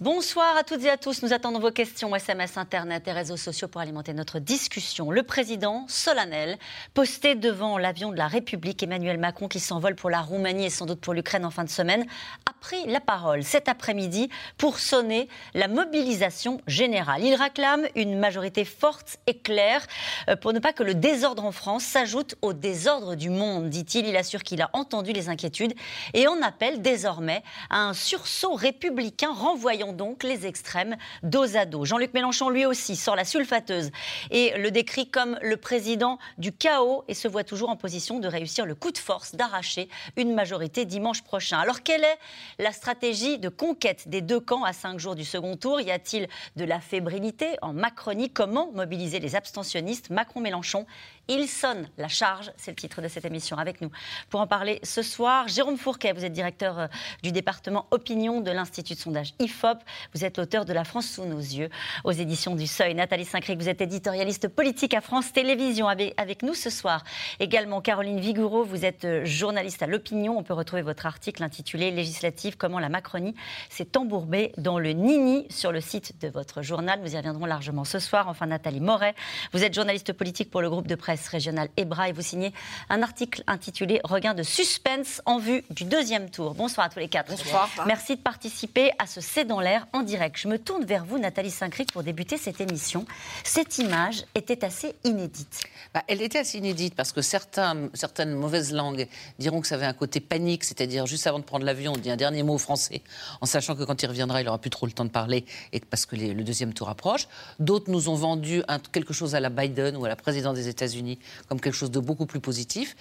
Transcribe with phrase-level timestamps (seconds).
[0.00, 1.22] Bonsoir à toutes et à tous.
[1.22, 5.10] Nous attendons vos questions, SMS, Internet et réseaux sociaux pour alimenter notre discussion.
[5.10, 6.56] Le président solennel,
[6.94, 10.86] posté devant l'avion de la République, Emmanuel Macron, qui s'envole pour la Roumanie et sans
[10.86, 12.06] doute pour l'Ukraine en fin de semaine,
[12.48, 17.22] a pris la parole cet après-midi pour sonner la mobilisation générale.
[17.22, 19.86] Il réclame une majorité forte et claire
[20.30, 24.08] euh, pour ne pas que le désordre en France s'ajoute au désordre du monde, dit-il.
[24.08, 25.74] Il assure qu'il a entendu les inquiétudes
[26.14, 31.84] et on appelle désormais à un sursaut républicain renvoyant donc les extrêmes dos à dos.
[31.84, 33.90] Jean-Luc Mélenchon, lui aussi, sort la sulfateuse
[34.30, 38.28] et le décrit comme le président du chaos et se voit toujours en position de
[38.28, 41.58] réussir le coup de force, d'arracher une majorité dimanche prochain.
[41.58, 42.18] Alors, quelle est
[42.58, 45.80] la stratégie de conquête des deux camps à cinq jours du second tour?
[45.80, 48.30] Y a-t-il de la fébrilité en Macronie?
[48.30, 50.10] Comment mobiliser les abstentionnistes?
[50.10, 50.86] Macron-Mélenchon
[51.30, 53.90] il sonne la charge, c'est le titre de cette émission avec nous.
[54.30, 56.86] Pour en parler ce soir, Jérôme Fourquet, vous êtes directeur euh,
[57.22, 59.78] du département opinion de l'Institut de sondage IFOP.
[60.12, 61.70] Vous êtes l'auteur de La France sous nos yeux
[62.02, 62.94] aux éditions du Seuil.
[62.96, 67.04] Nathalie Saint-Cric, vous êtes éditorialiste politique à France Télévisions avec, nous ce soir.
[67.38, 70.36] Également Caroline Vigoureau, vous êtes euh, journaliste à l'opinion.
[70.36, 73.36] On peut retrouver votre article intitulé Législative, comment la Macronie
[73.68, 77.00] s'est embourbée dans le Nini sur le site de votre journal.
[77.00, 78.26] Nous y reviendrons largement ce soir.
[78.26, 79.14] Enfin, Nathalie Moret,
[79.52, 82.52] vous êtes journaliste politique pour le groupe de presse régionale EBRA et vous signez
[82.88, 86.54] un article intitulé Regain de suspense en vue du deuxième tour.
[86.54, 87.30] Bonsoir à tous les quatre.
[87.30, 87.68] Bonsoir.
[87.86, 90.36] Merci de participer à ce C'est dans l'air en direct.
[90.38, 93.04] Je me tourne vers vous, Nathalie Saint-Cric, pour débuter cette émission.
[93.44, 95.60] Cette image était assez inédite.
[95.94, 99.86] Bah, elle était assez inédite parce que certains, certaines mauvaises langues diront que ça avait
[99.86, 103.02] un côté panique, c'est-à-dire juste avant de prendre l'avion, on dit un dernier mot français,
[103.40, 105.80] en sachant que quand il reviendra, il n'aura plus trop le temps de parler et
[105.80, 107.26] parce que le deuxième tour approche.
[107.58, 108.62] D'autres nous ont vendu
[108.92, 111.09] quelque chose à la Biden ou à la présidente des États-Unis
[111.48, 112.96] comme quelque chose de beaucoup plus positif.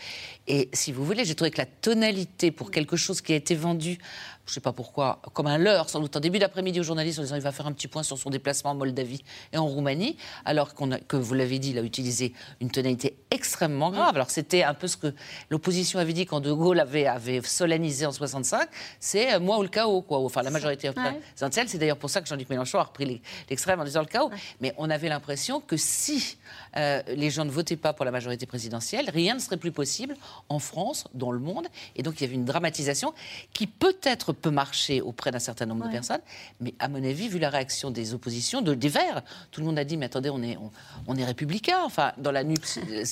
[0.48, 3.56] Et si vous voulez, j'ai trouvé que la tonalité pour quelque chose qui a été
[3.56, 4.00] vendu
[4.50, 7.20] je ne sais pas pourquoi, comme un leurre, sans doute en début d'après-midi aux journalistes
[7.20, 9.24] en disant qu'il va faire un petit point sur son déplacement en Moldavie
[9.54, 13.92] et en Roumanie, alors qu'on que vous l'avez dit, il a utilisé une tonalité extrêmement
[13.92, 14.16] grave.
[14.16, 15.14] Alors c'était un peu ce que
[15.52, 18.68] l'opposition avait dit quand De Gaulle avait, avait solennisé en 65,
[19.00, 20.18] c'est euh, moi ou le chaos, quoi.
[20.20, 21.70] Enfin, la majorité présidentielle.
[21.70, 24.32] C'est d'ailleurs pour ça que Jean-Luc Mélenchon a repris l'extrême en disant le chaos.
[24.62, 26.38] Mais on avait l'impression que si
[26.76, 30.16] euh, les gens ne votaient pas pour la majorité présidentielle, rien ne serait plus possible
[30.50, 31.68] en France, dans le monde.
[31.96, 33.14] Et donc il y avait une dramatisation
[33.54, 36.22] qui peut-être peut marcher auprès d'un certain nombre de personnes.
[36.60, 39.80] Mais à mon avis, vu la réaction des oppositions, de, des Verts, tout le monde
[39.80, 40.58] a dit, mais attendez, on est,
[41.08, 41.80] on, est républicain.
[41.84, 42.44] Enfin, dans la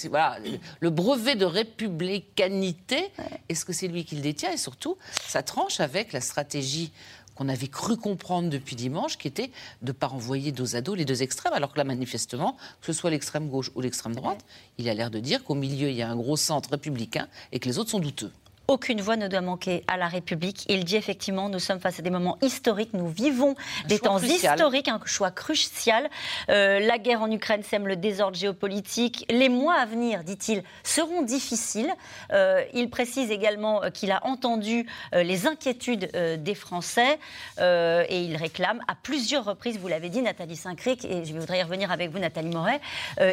[0.10, 0.38] voilà,
[0.80, 3.12] le brevet de républicanité,
[3.50, 4.52] est-ce que c'est lui qui le détient?
[4.52, 6.92] Et surtout, ça tranche avec la stratégie
[7.36, 9.52] qu'on avait cru comprendre depuis dimanche, qui était
[9.82, 12.88] de ne pas renvoyer dos à dos les deux extrêmes, alors que là, manifestement, que
[12.88, 14.44] ce soit l'extrême gauche ou l'extrême droite,
[14.80, 17.60] il a l'air de dire qu'au milieu, il y a un gros centre républicain et
[17.60, 18.32] que les autres sont douteux.
[18.70, 20.66] Aucune voix ne doit manquer à la République.
[20.68, 23.56] Il dit effectivement, nous sommes face à des moments historiques, nous vivons
[23.88, 26.10] des temps historiques, un choix crucial.
[26.50, 29.26] Euh, la guerre en Ukraine sème le désordre géopolitique.
[29.30, 31.94] Les mois à venir, dit-il, seront difficiles.
[32.34, 37.20] Euh, il précise également euh, qu'il a entendu les inquiétudes des Français
[37.60, 41.64] et il réclame à plusieurs reprises, vous l'avez dit Nathalie Saint-Cric, et je voudrais y
[41.64, 42.82] revenir avec vous Nathalie Moret,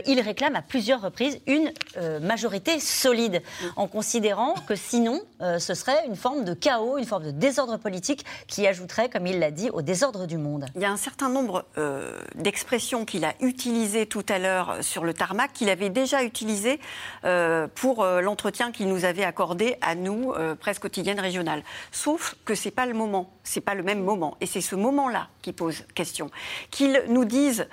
[0.06, 1.72] il réclame à plusieurs reprises une
[2.20, 3.42] majorité solide,
[3.76, 7.76] en considérant que sinon, euh, ce serait une forme de chaos, une forme de désordre
[7.78, 10.66] politique qui ajouterait, comme il l'a dit, au désordre du monde.
[10.74, 15.04] Il y a un certain nombre euh, d'expressions qu'il a utilisées tout à l'heure sur
[15.04, 16.80] le tarmac, qu'il avait déjà utilisées
[17.24, 21.62] euh, pour l'entretien qu'il nous avait accordé à nous, presse quotidienne régionale.
[21.92, 24.36] Sauf que ce n'est pas le moment, c'est pas le même moment.
[24.40, 26.30] Et c'est ce moment-là qui pose question.
[26.70, 27.66] Qu'ils nous disent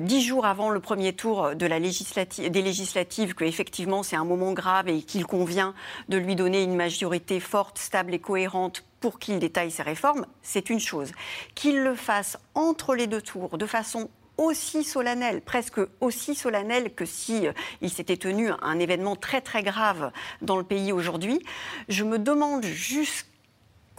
[0.00, 4.88] dix jours avant le premier tour de la des législatives qu'effectivement c'est un moment grave
[4.88, 5.74] et qu'il convient
[6.08, 6.97] de lui donner une majorité
[7.40, 11.12] forte, stable et cohérente pour qu'il détaille ses réformes, c'est une chose.
[11.54, 17.04] Qu'il le fasse entre les deux tours, de façon aussi solennelle, presque aussi solennelle que
[17.04, 20.12] si euh, il s'était tenu un événement très très grave
[20.42, 21.44] dans le pays aujourd'hui.
[21.88, 23.26] Je me demande juste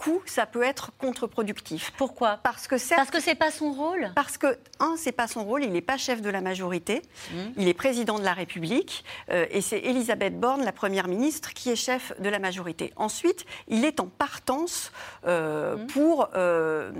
[0.00, 1.92] coup, ça peut être contre-productif.
[1.98, 2.40] Pourquoi?
[2.42, 4.10] Parce que c'est parce que c'est pas son rôle?
[4.14, 5.62] Parce que un, c'est pas son rôle.
[5.62, 7.02] Il n'est pas chef de la majorité.
[7.30, 7.36] Mmh.
[7.58, 11.70] Il est président de la République euh, et c'est Elisabeth Borne, la première ministre, qui
[11.70, 12.92] est chef de la majorité.
[12.96, 14.90] Ensuite, il est en partance
[15.26, 15.86] euh, mmh.
[15.88, 16.90] pour euh,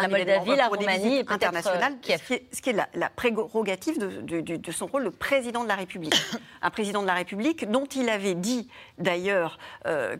[0.00, 5.04] la Moldavie, la Roumanie, internationale, ce qui est la, la prérogative de, de, son rôle
[5.04, 6.14] de président de la République.
[6.62, 8.68] un président de la République dont il avait dit
[8.98, 9.58] d'ailleurs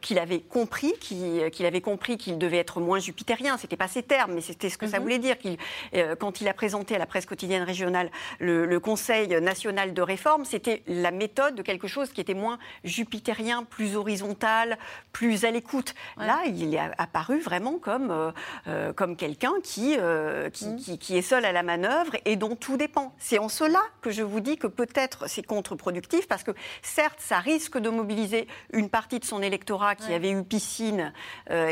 [0.02, 3.56] qu'il avait compris, qu'il avait compris qu'il devait être moins jupitérien.
[3.58, 5.02] C'était pas ses termes, mais c'était ce que ça mhm.
[5.04, 5.38] voulait dire.
[5.38, 5.56] Qu'il,
[5.94, 8.10] euh, quand il a présenté à la presse quotidienne régionale
[8.40, 13.62] le, Conseil national de réforme, c'était la méthode de quelque chose qui était moins jupitérien,
[13.64, 14.78] plus horizontal,
[15.12, 15.94] plus à l'écoute.
[16.18, 18.32] Là, il est apparu vraiment comme, euh,
[18.66, 20.50] euh, comme quelqu'un qui, mhm.
[20.50, 23.14] qui, qui, est seul à la manœuvre et dont tout dépend.
[23.18, 26.52] C'est en cela que je vous dis que peut-être c'est contre-productif, parce que
[26.82, 31.12] certes, ça risque de mobiliser une partie de son électorat qui avait eu piscine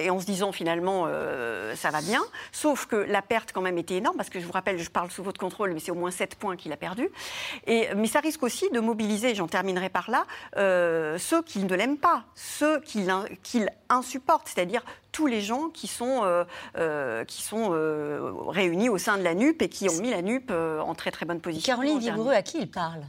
[0.05, 1.07] et en se disant finalement
[1.75, 2.23] ça va bien,
[2.53, 5.11] sauf que la perte quand même était énorme, parce que je vous rappelle, je parle
[5.11, 7.11] sous votre contrôle, mais c'est au moins 7 points qu'il a perdu.
[7.67, 11.75] Et, mais ça risque aussi de mobiliser, j'en terminerai par là, euh, ceux qui ne
[11.75, 13.07] l'aiment pas, ceux qui
[13.89, 16.45] insupportent, c'est-à-dire tous les gens qui sont, euh,
[16.77, 17.71] euh, qui sont
[18.49, 21.27] réunis au sein de la NUP et qui ont mis la NUP en très très
[21.27, 21.75] bonne position.
[21.75, 23.05] Caroline Vigoureux, à qui il parle?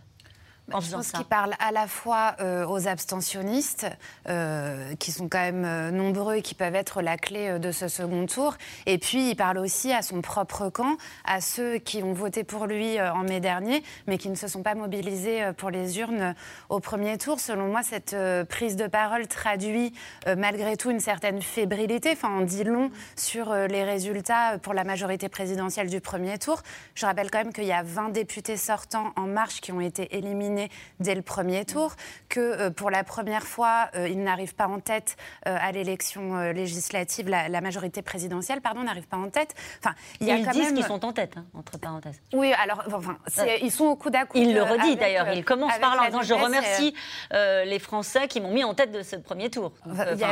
[0.68, 3.88] Je pense qu'il parle à la fois euh, aux abstentionnistes,
[4.30, 7.88] euh, qui sont quand même euh, nombreux et qui peuvent être la clé de ce
[7.88, 8.56] second tour.
[8.86, 12.66] Et puis, il parle aussi à son propre camp, à ceux qui ont voté pour
[12.66, 16.36] lui en mai dernier, mais qui ne se sont pas mobilisés pour les urnes
[16.70, 17.40] au premier tour.
[17.40, 18.16] Selon moi, cette
[18.50, 19.94] prise de parole traduit
[20.38, 22.12] malgré tout une certaine fébrilité.
[22.14, 26.62] Enfin, on dit long sur les résultats pour la majorité présidentielle du premier tour.
[26.96, 30.16] Je rappelle quand même qu'il y a 20 députés sortants en marche qui ont été
[30.16, 30.55] éliminés
[31.00, 31.96] dès le premier tour,
[32.30, 35.18] que euh, pour la première fois, euh, il n'arrive pas en tête
[35.48, 39.56] euh, à l'élection législative, la, majorité présidentielle, pardon, n'arrive pas en tête.
[39.80, 42.22] Enfin, il y a ils disent qu'ils sont en tête, hein, entre parenthèses.
[42.34, 43.18] Oui, alors, enfin,
[43.62, 46.34] ils sont au coup d'à Il le redit d'ailleurs, il commence par là en Je
[46.34, 46.94] remercie
[47.32, 49.74] les Français qui m'ont mis en tête de ce premier tour.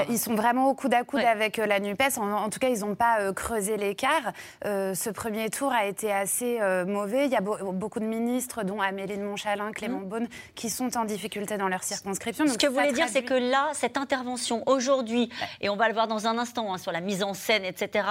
[0.10, 2.18] ils sont vraiment au coup d'à coude avec la NUPES.
[2.18, 4.34] En, tout cas, ils n'ont pas creusé l'écart.
[4.64, 7.26] ce premier tour a été assez mauvais.
[7.26, 10.13] Il y a beaucoup de ministres, dont Amélie de Montchalin, Clément mmh
[10.56, 12.48] qui sont en difficulté dans leur circonscription.
[12.48, 15.30] Ce que vous voulez dire, c'est que là, cette intervention aujourd'hui,
[15.62, 18.08] et on va le voir dans un instant hein, sur la mise en scène, etc.,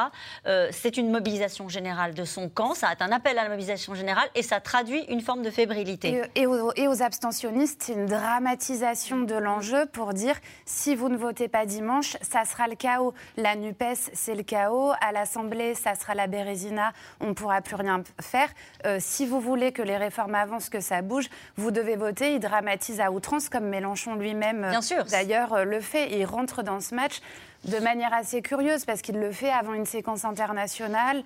[0.47, 3.95] euh, c'est une mobilisation générale de son camp, ça est un appel à la mobilisation
[3.95, 6.23] générale et ça traduit une forme de fébrilité.
[6.35, 11.67] Et, aux, abstentionnistes, c'est une dramatisation de l'enjeu pour dire si vous ne votez pas
[11.67, 13.15] dimanche, ça sera le chaos.
[13.37, 14.93] La NUPES, c'est le chaos.
[15.01, 18.49] À l'Assemblée, ça sera la Bérésina, on ne pourra plus rien faire.
[18.87, 22.41] Euh, si vous voulez que les réformes avancent, que ça bouge, vous devez voter, il
[22.41, 24.71] dramatise à outrance, comme Mélenchon lui-même
[25.11, 26.11] d'ailleurs euh, le fait.
[26.13, 27.21] il rentre dans ce match
[27.65, 31.23] de manière assez curieuse, parce qu'il le fait avant une séquence internationale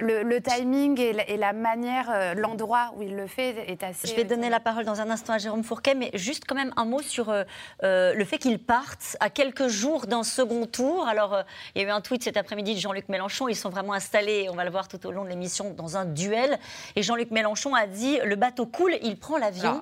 [0.00, 4.06] le, timing et la, manière, euh, l'endroit où il le fait est assez.
[4.06, 6.72] Je vais donner la parole dans un instant à Jérôme Fourquet, mais juste quand même
[6.76, 7.44] un mot sur euh,
[7.82, 11.08] euh, le fait qu'il parte à quelques jours d'un second tour.
[11.08, 11.42] Alors,
[11.74, 13.48] il y a eu un tweet cet après-midi de Jean-Luc Mélenchon.
[13.48, 16.04] Ils sont vraiment installés, on va le voir tout au long de l'émission, dans un
[16.04, 16.58] duel.
[16.96, 19.80] Et Jean-Luc Mélenchon a dit le bateau coule, il prend l'avion.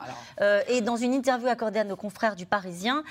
[0.69, 3.05] et dans une interview accordée à nos confrères du Parisien,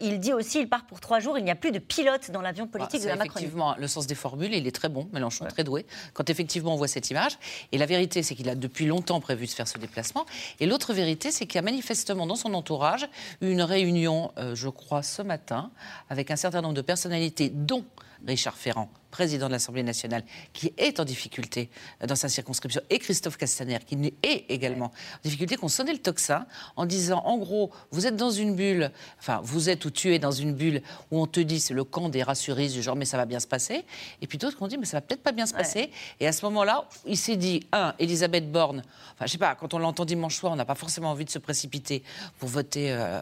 [0.00, 1.38] il dit aussi il part pour trois jours.
[1.38, 3.46] Il n'y a plus de pilote dans l'avion politique ah, de la Macronie.
[3.46, 5.08] Effectivement, le sens des formules, il est très bon.
[5.12, 5.86] Mélenchon est très doué.
[6.14, 7.38] Quand effectivement effectivement, on voit cette image.
[7.72, 10.24] Et la vérité, c'est qu'il a depuis longtemps prévu de faire ce déplacement.
[10.60, 13.06] Et l'autre vérité, c'est qu'il y a manifestement dans son entourage
[13.42, 15.70] une réunion, euh, je crois, ce matin,
[16.08, 17.84] avec un certain nombre de personnalités, dont
[18.26, 20.22] Richard Ferrand, président de l'Assemblée nationale,
[20.52, 21.70] qui est en difficulté
[22.06, 26.46] dans sa circonscription, et Christophe Castaner, qui est également en difficulté, qu'on sonnait le tocsin
[26.76, 30.18] en disant, en gros, vous êtes dans une bulle, enfin, vous êtes ou tu es
[30.18, 33.04] dans une bulle où on te dit, c'est le camp des rassuristes, du genre, mais
[33.04, 33.84] ça va bien se passer.
[34.20, 35.90] Et puis d'autres qui ont dit, mais ça va peut-être pas bien se passer.
[36.20, 38.82] Et à ce moment-là, il s'est dit, un, Elisabeth Borne,
[39.14, 41.30] enfin, je sais pas, quand on l'entend dimanche soir, on n'a pas forcément envie de
[41.30, 42.02] se précipiter
[42.38, 43.20] pour voter, euh,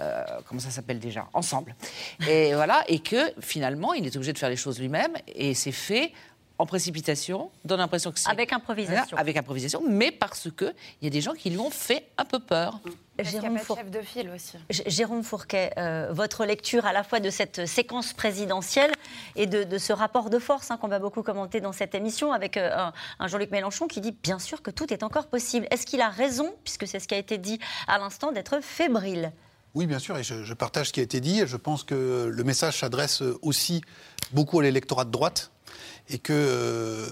[0.00, 1.76] euh, comment ça s'appelle déjà, ensemble.
[2.28, 5.72] Et voilà, et que finalement, il est obligé de faire les choses lui-même et c'est
[5.72, 6.12] fait
[6.58, 8.28] en précipitation, donne l'impression que c'est...
[8.28, 9.16] Avec improvisation.
[9.16, 12.40] Avec improvisation, mais parce qu'il y a des gens qui lui ont fait un peu
[12.40, 12.80] peur.
[13.20, 14.56] Jérôme, chef de file aussi.
[14.86, 18.90] Jérôme Fourquet, euh, votre lecture à la fois de cette séquence présidentielle
[19.36, 22.56] et de, ce rapport de force hein, qu'on va beaucoup commenter dans cette émission avec
[22.56, 22.90] euh,
[23.20, 25.66] un, Jean-Luc Mélenchon qui dit bien sûr que tout est encore possible.
[25.70, 29.32] Est-ce qu'il a raison, puisque c'est ce qui a été dit à l'instant, d'être fébrile?
[29.78, 31.42] Oui, bien sûr, et je, partage ce qui a été dit.
[31.46, 33.80] Je pense que le message s'adresse aussi
[34.32, 35.52] beaucoup à l'électorat de droite
[36.08, 37.06] et que euh,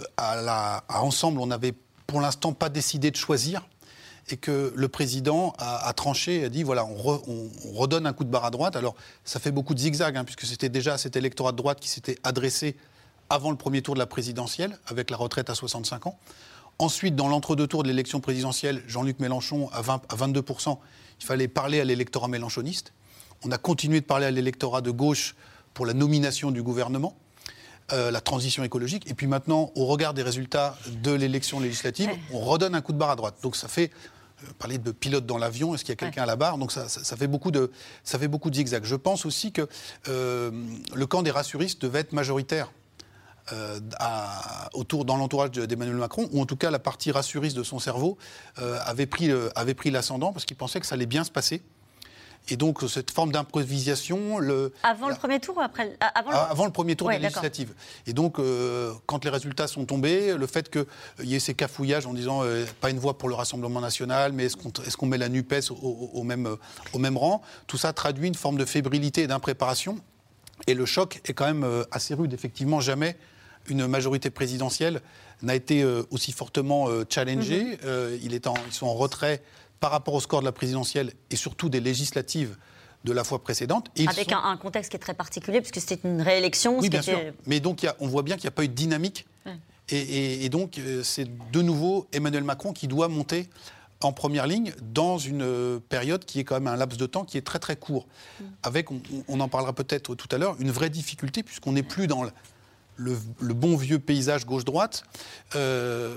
[1.22, 1.74] on n'avait
[2.08, 3.68] pour l'instant pas décidé de choisir
[4.30, 8.46] et que le président a, tranché a dit voilà, on, redonne un coup de barre
[8.46, 8.74] à droite.
[8.74, 11.88] Alors, ça fait beaucoup de zigzags, hein, puisque c'était déjà cet électorat de droite qui
[11.88, 12.76] s'était adressé
[13.30, 16.18] avant le premier tour de la présidentielle, avec la retraite à 65 ans.
[16.80, 20.42] Ensuite, dans l'entre-deux tours de l'élection présidentielle, Jean-Luc Mélenchon à, 20, à 22
[21.20, 22.92] il fallait parler à l'électorat mélenchoniste.
[23.44, 25.34] On a continué de parler à l'électorat de gauche
[25.74, 27.16] pour la nomination du gouvernement,
[27.92, 29.08] euh, la transition écologique.
[29.10, 32.98] Et puis maintenant, au regard des résultats de l'élection législative, on redonne un coup de
[32.98, 33.36] barre à droite.
[33.42, 33.90] Donc ça fait
[34.58, 36.58] parler de pilote dans l'avion, est-ce qu'il y a quelqu'un à la barre?
[36.58, 37.70] Donc ça, fait beaucoup de,
[38.04, 38.84] ça fait beaucoup de zigzags.
[38.84, 39.66] Je pense aussi que
[40.06, 42.70] le camp des rassuristes devait être majoritaire.
[44.74, 48.18] Autour, dans l'entourage d'Emmanuel Macron, ou en tout cas la partie rassuriste de son cerveau
[48.56, 51.62] avait pris, avait pris l'ascendant parce qu'il pensait que ça allait bien se passer.
[52.48, 54.38] Et donc, cette forme d'improvisation.
[54.38, 57.74] Le, avant le premier tour ou après avant le, avant le premier tour des législatives.
[58.06, 60.84] Et donc, euh, quand les résultats sont tombés, le fait qu'il
[61.24, 64.44] y ait ces cafouillages en disant euh, pas une voix pour le Rassemblement national, mais
[64.44, 66.56] est-ce qu'on est qu'on met la NUPES au, même,
[66.92, 69.98] au même rang Tout ça traduit une forme de fébrilité et d'impréparation.
[70.66, 72.32] Et le choc est quand même euh, assez rude.
[72.32, 73.16] Effectivement, jamais
[73.68, 75.00] une majorité présidentielle
[75.42, 77.76] n'a été aussi fortement challengée.
[77.76, 78.18] Mm-hmm.
[78.22, 79.42] il est en, ils sont en retrait
[79.80, 82.56] par rapport au score de la présidentielle et surtout des législatives
[83.04, 83.88] de la fois précédente.
[84.06, 86.78] Avec un, contexte qui est très particulier, puisque c'était une réélection.
[86.78, 87.18] Oui, bien sûr.
[87.46, 89.26] Mais donc, on voit bien qu'il n'y a pas eu de dynamique.
[89.88, 93.48] Et, donc, euh, c'est de nouveau Emmanuel Macron qui doit monter
[94.02, 97.24] en première ligne dans une euh, période qui est quand même un laps de temps
[97.24, 98.06] qui est très très court.
[98.40, 98.44] Mm.
[98.64, 102.24] Avec, on, en parlera peut-être tout à l'heure, une vraie difficulté, puisqu'on n'est plus dans
[102.96, 103.16] le,
[103.54, 105.04] bon vieux paysage gauche-droite.
[105.54, 106.16] Euh,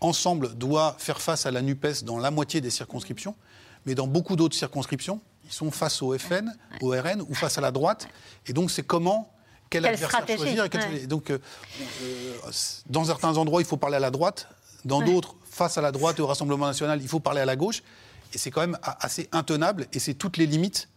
[0.00, 3.34] ensemble, doit faire face à la NUPES dans la moitié des circonscriptions,
[3.84, 7.60] mais dans beaucoup d'autres circonscriptions, ils sont face au FN, au RN ou face à
[7.60, 8.08] la droite.
[8.46, 9.30] Et donc, c'est comment
[9.68, 10.68] quel adversaire choisir.
[11.06, 11.38] Donc, euh,
[12.02, 12.34] euh,
[12.86, 14.48] dans certains endroits, il faut parler à la droite.
[14.84, 17.56] Dans d'autres, face à la droite et au Rassemblement national, il faut parler à la
[17.56, 17.82] gauche.
[18.32, 19.86] Et c'est quand même assez intenable.
[19.92, 20.88] Et c'est toutes les limites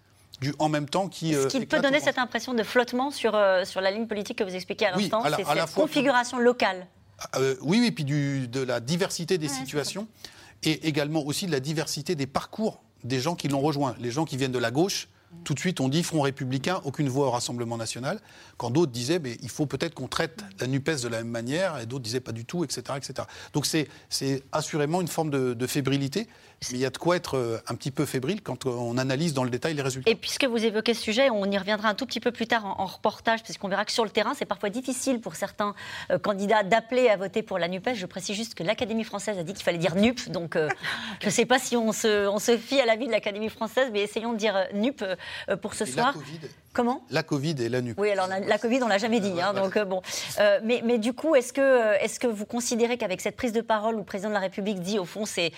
[0.44, 1.34] du en même temps qui.
[1.34, 4.44] Ce qui euh, peut donner cette impression de flottement sur, sur la ligne politique que
[4.44, 6.88] vous expliquiez à l'instant, c'est cette configuration locale.
[7.36, 10.08] Euh, oui, oui, puis de la diversité des situations
[10.64, 13.96] et également aussi de la diversité des parcours des gens qui l'ont rejoint.
[14.00, 15.10] Les gens qui viennent de la gauche,
[15.44, 18.22] tout de suite, on dit Front républicain, aucune voix au Rassemblement national.
[18.58, 21.80] Quand d'autres disaient, mais il faut peut-être qu'on traite la NUPES de la même manière,
[21.80, 22.82] et d'autres disaient pas du tout, etc.
[22.96, 23.28] etc.
[23.52, 23.90] Donc c'est
[24.52, 26.28] assurément une forme de fébrilité.
[26.72, 29.34] Mais il y a de quoi être euh, un petit peu fébrile quand on analyse
[29.34, 30.10] dans le détail les résultats.
[30.10, 32.66] Et puisque vous évoquez ce sujet, on y reviendra un tout petit peu plus tard
[32.66, 35.74] en, reportage, puisqu'on verra que sur le terrain, c'est parfois difficile pour certains
[36.12, 37.96] euh, candidats d'appeler à voter pour la NUPES.
[37.96, 40.70] Je précise juste que l'Académie française a dit qu'il fallait dire NUP, donc euh,
[41.22, 43.90] je ne sais pas si on se, on se fie à l'avis de l'Académie française,
[43.92, 45.04] mais essayons de dire NUP
[45.62, 46.14] pour ce soir.
[46.74, 47.04] Comment?
[47.12, 48.00] La Covid et la nuque.
[48.00, 49.40] Oui, alors la, Covid, on l'a jamais dit.
[49.40, 50.02] Hein, donc euh, bon,
[50.40, 53.96] euh, mais, mais, du coup, est-ce que, euh, vous considérez qu'avec cette prise de parole
[53.96, 55.52] où le président de la République dit, au fond, c'est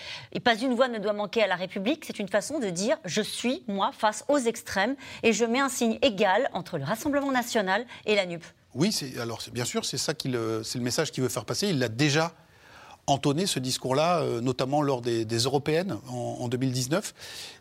[0.44, 3.22] pas une voix ne doit manquer à la République, c'est une façon de dire, je
[3.22, 7.86] suis moi face aux extrêmes et je mets un signe égal entre le Rassemblement national
[8.04, 8.44] et la NUP.
[8.74, 11.68] Oui, alors bien sûr, c'est ça c'est le message qu'il veut faire passer.
[11.68, 12.32] Il l'a déjà
[13.06, 17.14] entonné ce discours-là, notamment lors des, européennes en, 2019.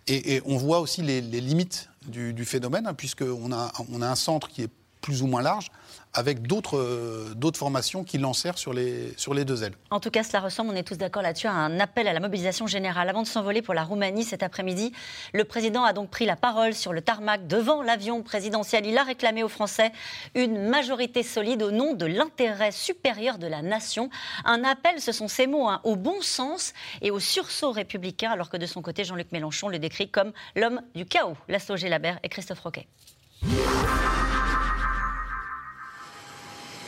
[0.08, 4.16] Et, on voit aussi les, les limites du, phénomène, hein, puisqu'on a, on a un
[4.16, 4.70] centre qui est
[5.02, 5.68] plus ou moins large,
[6.16, 9.74] avec d'autres euh, d'autres formations qui lancèrent sur les, sur les deux ailes.
[9.92, 12.20] En tout cas, cela ressemble, on est tous d'accord là-dessus, à un appel à la
[12.20, 13.10] mobilisation générale.
[13.10, 14.94] Avant de s'envoler pour la Roumanie cet après-midi,
[15.34, 18.86] le président a donc pris la parole sur le tarmac devant l'avion présidentiel.
[18.86, 19.92] Il a réclamé aux Français
[20.34, 24.10] une majorité solide au nom de l'intérêt supérieur de la nation.
[24.46, 28.50] Un appel, ce sont ces mots, hein, au bon sens et au sursaut républicain, alors
[28.50, 31.38] que de son côté, Jean-Luc Mélenchon le décrit comme l'homme du chaos.
[31.50, 32.88] Laszlo Labert et Christophe Roquet.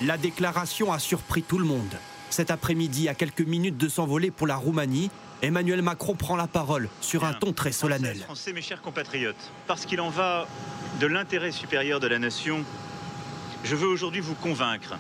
[0.01, 1.97] La déclaration a surpris tout le monde.
[2.29, 5.09] Cet après-midi, à quelques minutes de s'envoler pour la Roumanie,
[5.41, 8.17] Emmanuel Macron prend la parole sur un ton très solennel.
[8.19, 10.47] Français, mes chers compatriotes, parce qu'il en va
[10.99, 12.63] de l'intérêt supérieur de la nation,
[13.63, 14.99] je veux aujourd'hui vous convaincre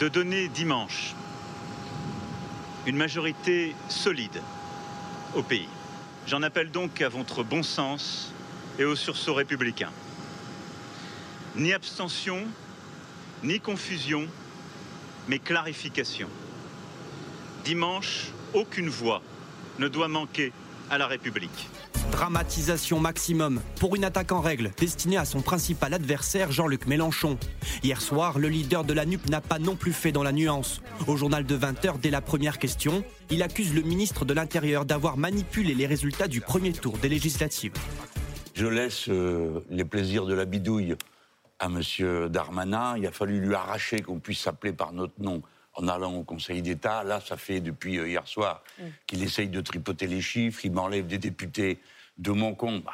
[0.00, 1.14] de donner dimanche
[2.86, 4.42] une majorité solide
[5.36, 5.68] au pays.
[6.26, 8.32] J'en appelle donc à votre bon sens
[8.80, 9.90] et au sursaut républicain.
[11.54, 12.44] Ni abstention,
[13.44, 14.26] ni confusion,
[15.28, 16.28] mais clarification.
[17.64, 19.22] Dimanche, aucune voix
[19.78, 20.52] ne doit manquer
[20.90, 21.68] à la République.
[22.10, 27.38] Dramatisation maximum pour une attaque en règle destinée à son principal adversaire Jean-Luc Mélenchon.
[27.82, 30.82] Hier soir, le leader de la NUP n'a pas non plus fait dans la nuance.
[31.06, 35.16] Au journal de 20h, dès la première question, il accuse le ministre de l'Intérieur d'avoir
[35.16, 37.72] manipulé les résultats du premier tour des législatives.
[38.54, 40.96] Je laisse euh, les plaisirs de la bidouille
[41.62, 42.28] à M.
[42.28, 42.98] Darmanin.
[42.98, 45.42] Il a fallu lui arracher qu'on puisse s'appeler par notre nom
[45.74, 47.04] en allant au Conseil d'État.
[47.04, 48.62] Là, ça fait depuis euh, hier soir
[49.06, 51.80] qu'il essaye de tripoter les chiffres, il m'enlève des députés
[52.18, 52.82] de mon compte.
[52.84, 52.92] Bah,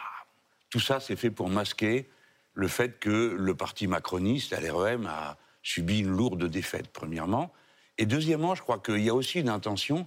[0.71, 2.09] tout ça, c'est fait pour masquer
[2.55, 7.53] le fait que le parti macroniste, LREM, a subi une lourde défaite, premièrement.
[7.97, 10.07] Et deuxièmement, je crois qu'il y a aussi une intention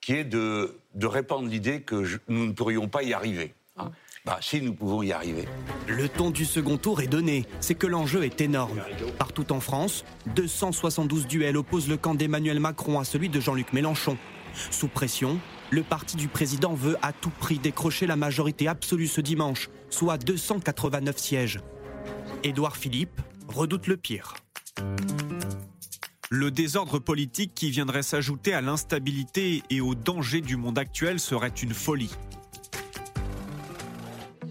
[0.00, 3.54] qui est de, répandre l'idée que nous ne pourrions pas y arriver.
[3.76, 3.90] Hein.
[4.24, 5.46] Bah, si nous pouvons y arriver.
[5.86, 8.80] Le ton du second tour est donné, c'est que l'enjeu est énorme.
[9.18, 14.16] Partout en France, 272 duels opposent le camp d'Emmanuel Macron à celui de Jean-Luc Mélenchon.
[14.70, 15.38] Sous pression,
[15.70, 20.16] Le parti du président veut à tout prix décrocher la majorité absolue ce dimanche, soit
[20.16, 21.60] 289 sièges.
[22.42, 24.34] Édouard Philippe redoute le pire.
[26.30, 31.48] Le désordre politique qui viendrait s'ajouter à l'instabilité et au danger du monde actuel serait
[31.48, 32.10] une folie.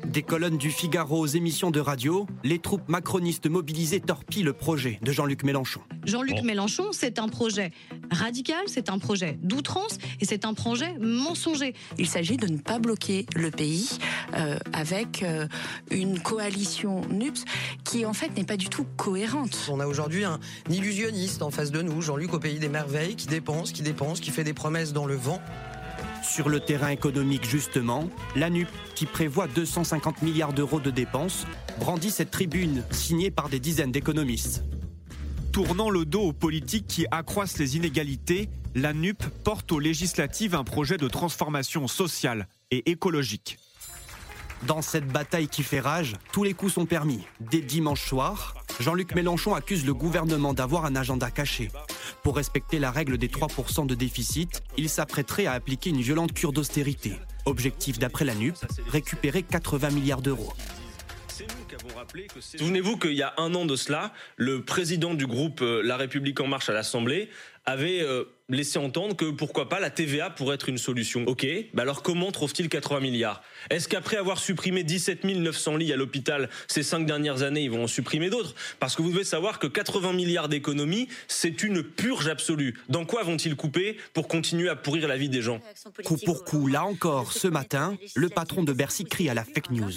[0.07, 4.99] Des colonnes du Figaro aux émissions de radio, les troupes macronistes mobilisées torpillent le projet
[5.01, 5.81] de Jean-Luc Mélenchon.
[6.05, 7.71] Jean-Luc Mélenchon, c'est un projet
[8.09, 11.73] radical, c'est un projet d'outrance et c'est un projet mensonger.
[11.97, 13.89] Il s'agit de ne pas bloquer le pays
[14.35, 15.45] euh, avec euh,
[15.91, 17.43] une coalition NUPS
[17.83, 19.67] qui en fait n'est pas du tout cohérente.
[19.69, 23.27] On a aujourd'hui un illusionniste en face de nous, Jean-Luc au pays des merveilles, qui
[23.27, 25.41] dépense, qui dépense, qui fait des promesses dans le vent.
[26.29, 31.48] Sur le terrain économique, justement, la NUP, qui prévoit 250 milliards d'euros de dépenses,
[31.79, 34.63] brandit cette tribune signée par des dizaines d'économistes.
[35.51, 40.63] Tournant le dos aux politiques qui accroissent les inégalités, la NUP porte aux législatives un
[40.63, 43.57] projet de transformation sociale et écologique.
[44.63, 47.21] Dans cette bataille qui fait rage, tous les coups sont permis.
[47.39, 51.69] Dès dimanche soir, Jean-Luc Mélenchon accuse le gouvernement d'avoir un agenda caché.
[52.23, 56.53] Pour respecter la règle des 3% de déficit, il s'apprêterait à appliquer une violente cure
[56.53, 57.13] d'austérité.
[57.45, 58.55] Objectif d'après la NUP,
[58.89, 60.53] récupérer 80 milliards d'euros.
[62.57, 66.39] Souvenez-vous qu'il y a un an de cela, le président du groupe euh, La République
[66.39, 67.29] en marche à l'Assemblée
[67.67, 71.25] avait euh, laissé entendre que pourquoi pas la TVA pourrait être une solution.
[71.27, 73.43] Ok, bah alors comment trouve-t-il 80 milliards?
[73.69, 77.83] Est-ce qu'après avoir supprimé 17 900 lits à l'hôpital ces cinq dernières années, ils vont
[77.83, 78.55] en supprimer d'autres?
[78.79, 82.79] Parce que vous devez savoir que 80 milliards d'économies, c'est une purge absolue.
[82.88, 85.59] Dans quoi vont-ils couper pour continuer à pourrir la vie des gens?
[86.05, 89.71] Coup pour coup, là encore, ce matin, le patron de Bercy crie à la fake
[89.71, 89.91] news.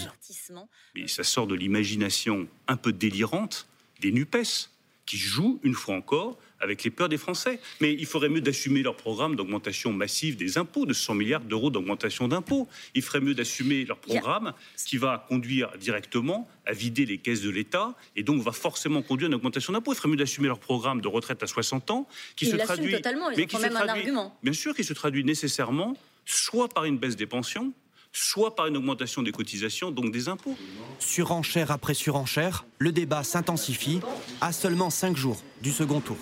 [0.97, 3.69] Et ça sort de l'imagination un peu délirante
[4.01, 4.71] des NUPES,
[5.07, 7.61] qui jouent, une fois encore, avec les peurs des Français.
[7.81, 11.71] Mais il ferait mieux d'assumer leur programme d'augmentation massive des impôts, de 100 milliards d'euros
[11.71, 12.69] d'augmentation d'impôts.
[12.95, 14.53] Il ferait mieux d'assumer leur programme
[14.87, 19.27] qui va conduire directement à vider les caisses de l'État et donc va forcément conduire
[19.27, 19.93] à une augmentation d'impôts.
[19.93, 22.93] Il ferait mieux d'assumer leur programme de retraite à 60 ans qui Ils se traduit,
[22.93, 24.39] totalement, ils mais ont qui quand se même un traduit- argument.
[24.43, 27.73] bien sûr, qui se traduit nécessairement soit par une baisse des pensions,
[28.13, 30.57] soit par une augmentation des cotisations, donc des impôts.
[30.99, 34.01] Surenchère après surenchère, le débat s'intensifie
[34.41, 36.17] à seulement 5 jours du second tour.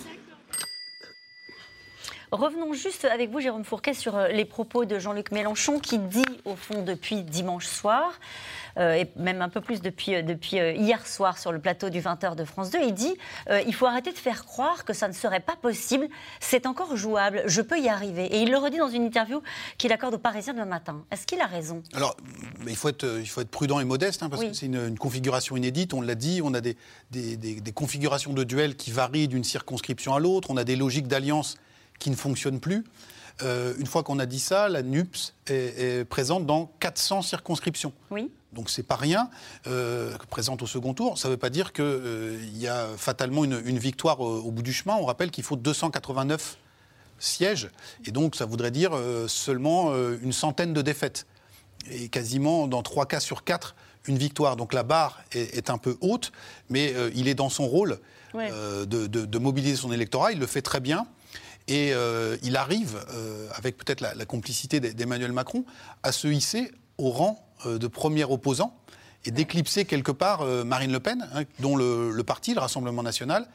[2.31, 6.21] Revenons juste avec vous, Jérôme Fourquet, sur euh, les propos de Jean-Luc Mélenchon qui dit,
[6.45, 8.11] au fond, depuis dimanche soir,
[8.77, 12.01] euh, et même un peu plus depuis, euh, depuis hier soir sur le plateau du
[12.01, 13.15] 20h de France 2, il dit
[13.49, 16.07] euh, il faut arrêter de faire croire que ça ne serait pas possible,
[16.39, 18.25] c'est encore jouable, je peux y arriver.
[18.25, 19.41] Et il le redit dans une interview
[19.79, 21.03] qu'il accorde aux Parisiens demain matin.
[21.09, 21.81] Est-ce qu'il a raison?
[21.95, 22.15] Alors,
[22.67, 24.49] il, faut être, il faut être prudent et modeste, hein, parce Oui.
[24.49, 26.77] que c'est une, une configuration inédite, on l'a dit, on a des,
[27.09, 30.75] des- des- des configurations de duel qui varient d'une circonscription à l'autre, on a des
[30.75, 31.57] logiques d'alliance
[31.99, 32.83] qui ne fonctionnent plus.
[33.41, 35.53] Euh, une fois qu'on a dit ça, la NUPS est,
[35.99, 37.93] est présente dans 400 circonscriptions.
[38.11, 38.31] Oui.
[38.51, 39.29] Donc c'est pas rien,
[39.67, 41.17] euh, présente au second tour.
[41.19, 44.63] Ça ne veut pas dire qu'il y a fatalement une, une victoire au, au bout
[44.63, 44.95] du chemin.
[44.95, 46.57] On rappelle qu'il faut 289
[47.19, 47.69] sièges.
[48.05, 51.27] Et donc ça voudrait dire euh, seulement euh, une centaine de défaites.
[51.91, 53.75] Et quasiment dans trois cas sur quatre,
[54.07, 54.55] une victoire.
[54.55, 56.31] Donc la barre est, est un peu haute,
[56.69, 57.99] mais euh, il est dans son rôle
[58.35, 58.49] Ouais.
[58.51, 60.31] euh, de, de- de mobiliser son électorat.
[60.33, 61.07] Il le fait très bien.
[61.69, 65.63] Et euh, il arrive, euh, avec peut-être la, complicité d'E- d'Emmanuel Macron,
[66.01, 68.75] à se hisser au rang euh, de premier opposant
[69.23, 73.47] et d'éclipser quelque part Marine Le Pen, hein, dont le, le parti, le Rassemblement national,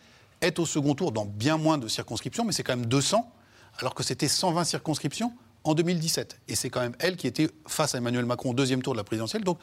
[0.43, 3.29] est au second tour dans bien moins de circonscriptions, mais c'est quand même 200,
[3.79, 5.33] alors que c'était 120 circonscriptions
[5.65, 6.39] en 2017.
[6.49, 8.99] Et c'est quand même elle qui était face à Emmanuel Macron au deuxième tour de
[8.99, 9.43] la présidentielle.
[9.43, 9.59] Donc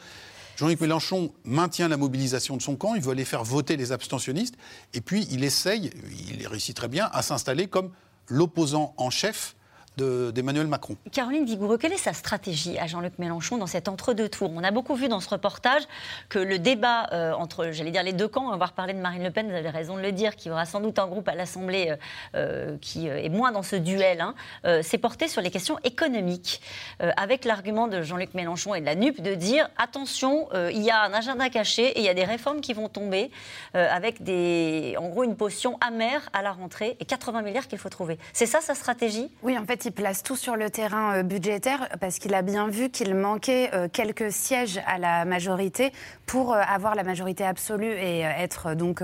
[0.56, 4.56] Jean-Luc Mélenchon maintient la mobilisation de son camp, il veut aller faire voter les abstentionnistes,
[4.92, 5.90] et puis il essaye,
[6.30, 7.90] il réussit très bien, à s'installer comme
[8.32, 9.56] l'opposant en chef
[9.96, 10.96] de- d'Emmanuel Macron.
[11.12, 14.70] Caroline Vigoureux, quelle est sa stratégie à Jean-Luc Mélenchon dans cet entre-deux tours On a
[14.70, 15.82] beaucoup vu dans ce reportage
[16.28, 19.22] que le débat euh, entre, j'allais dire, les deux camps, on va reparler de Marine
[19.22, 21.34] Le Pen, vous avez raison de le dire, qui aura sans doute un groupe à
[21.34, 21.96] l'Assemblée euh,
[22.34, 26.60] euh, qui est moins dans ce duel, hein, euh, s'est porté sur les questions économiques,
[27.02, 30.82] euh, avec l'argument de Jean-Luc Mélenchon et de la NUP de dire attention, euh, il
[30.82, 33.30] y a un agenda caché et il y a des réformes qui vont tomber
[33.74, 37.78] euh, avec des, en gros une potion amère à la rentrée et 80 milliards qu'il
[37.78, 38.18] faut trouver.
[38.32, 39.30] C'est ça sa stratégie?
[39.42, 42.68] Oui, en fait, il place tout sur le terrain euh, budgétaire parce qu'il a bien
[42.68, 45.92] vu qu'il manquait euh, quelques sièges à la majorité
[46.26, 49.02] pour euh, avoir la majorité absolue et être donc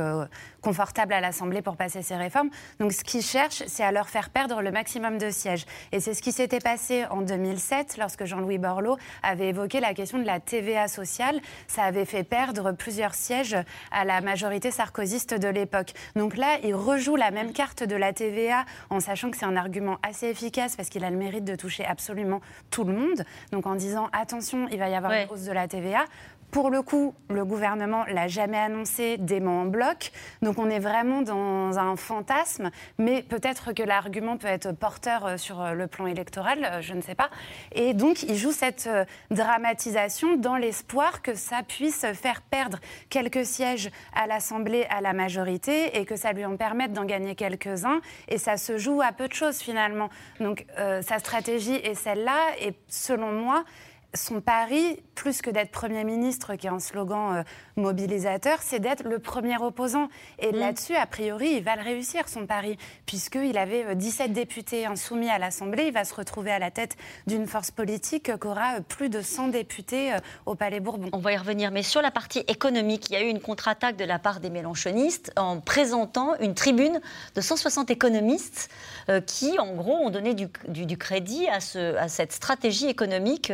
[0.60, 2.50] confortable à l'Assemblée pour passer ces réformes.
[2.78, 5.64] Donc, ce qu'il cherche, c'est à leur faire perdre le maximum de sièges.
[5.92, 10.18] Et c'est ce qui s'était passé en 2007 lorsque Jean-Louis Borloo avait évoqué la question
[10.18, 11.40] de la TVA sociale.
[11.68, 13.56] Ça avait fait perdre plusieurs sièges
[13.92, 15.92] à la majorité sarkozyste de l'époque.
[16.16, 19.56] Donc là, il rejoue la même carte de la TVA en sachant que c'est un
[19.56, 23.24] argument assez efficace parce qu'il a le mérite de toucher absolument tout le monde.
[23.52, 26.04] Donc en disant attention, il va y avoir une hausse de la TVA.
[26.50, 30.12] Pour le coup, le gouvernement l'a jamais annoncé, dément en bloc.
[30.40, 35.36] Donc on est vraiment dans un fantasme, mais peut-être que l'argument peut être porteur euh,
[35.36, 37.28] sur euh, le plan électoral, euh, je ne sais pas.
[37.72, 38.88] Et donc il joue cette
[39.30, 42.78] dramatisation dans l'espoir que ça puisse faire perdre
[43.10, 47.34] quelques sièges à l'Assemblée, à la majorité, et que ça lui en permette d'en gagner
[47.34, 48.00] quelques-uns.
[48.28, 50.08] Et ça se joue à peu de choses finalement.
[50.40, 53.64] Donc sa stratégie est celle-là, et selon moi,
[54.14, 57.42] son pari, plus que d'être Premier ministre, qui est un slogan euh,
[57.74, 60.08] mobilisateur, c'est d'être le premier opposant.
[60.38, 60.56] Et mm.
[60.56, 65.28] là-dessus, a priori, il va le réussir, son pari, puisqu'il avait 17 euh, députés insoumis
[65.28, 65.86] à l'Assemblée.
[65.88, 69.20] Il va se retrouver à la tête d'une force politique qui aura euh, plus de
[69.20, 70.12] 100 députés
[70.46, 71.08] au Palais Bourbon.
[71.12, 71.72] On va y revenir.
[71.72, 74.50] Mais sur la partie économique, il y a eu une contre-attaque de la part des
[74.50, 77.00] Mélenchonistes en présentant une tribune
[77.34, 78.70] de 160 économistes
[79.26, 83.52] qui, en gros, ont donné du, crédit à, ce, à, cette stratégie économique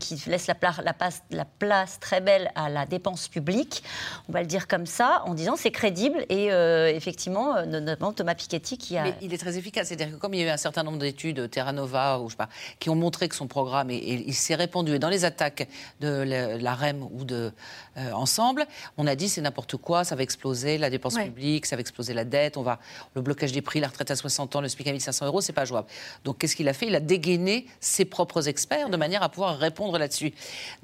[0.00, 0.95] qui laisse la, la,
[1.30, 3.82] la, place très belle à la dépense publique,
[4.28, 8.12] on va le dire comme ça, en disant c'est crédible et euh, effectivement, euh, notamment
[8.12, 9.04] Thomas Piketty qui a...
[9.04, 10.98] Mais il est très efficace, c'est-à-dire que comme il y a eu un certain nombre
[10.98, 14.34] d'études, Terra Nova ou je sais pas, qui ont montré que son programme, et, il
[14.34, 15.68] s'est répandu, et dans les attaques
[16.00, 17.52] de la, REM ou de
[17.96, 18.66] euh, Ensemble,
[18.98, 22.12] on a dit c'est n'importe quoi, ça va exploser la dépense publique, ça va exploser
[22.12, 22.78] la dette, on va,
[23.14, 25.52] le blocage des prix, la retraite à 60 ans, le SPIC à 1500 euros, c'est
[25.52, 25.88] pas jouable.
[26.24, 26.86] Donc qu'est-ce qu'il a fait?
[26.86, 30.32] Il a dégainé ses propres experts de manière à pouvoir répondre là-dessus.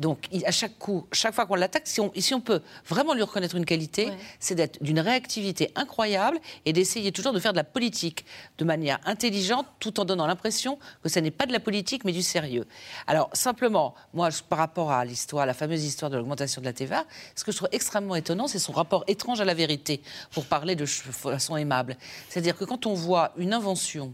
[0.02, 3.54] Donc, à chaque coup, chaque fois qu'on l'attaque, si on, on peut vraiment lui reconnaître
[3.54, 4.10] une qualité,
[4.40, 8.26] c'est d'être d'une réactivité incroyable et d'essayer toujours de faire de la politique
[8.58, 12.10] de manière intelligente, tout en donnant l'impression que ce n'est pas de la politique, mais
[12.10, 12.66] du sérieux.
[13.06, 17.04] Alors, simplement, moi, par rapport à l'histoire, la fameuse histoire de l'augmentation de la TVA,
[17.36, 20.74] ce que je trouve extrêmement étonnant, c'est son rapport étrange à la vérité, pour parler
[20.74, 21.96] de façon aimable.
[22.28, 24.12] C'est-à-dire que quand on voit une invention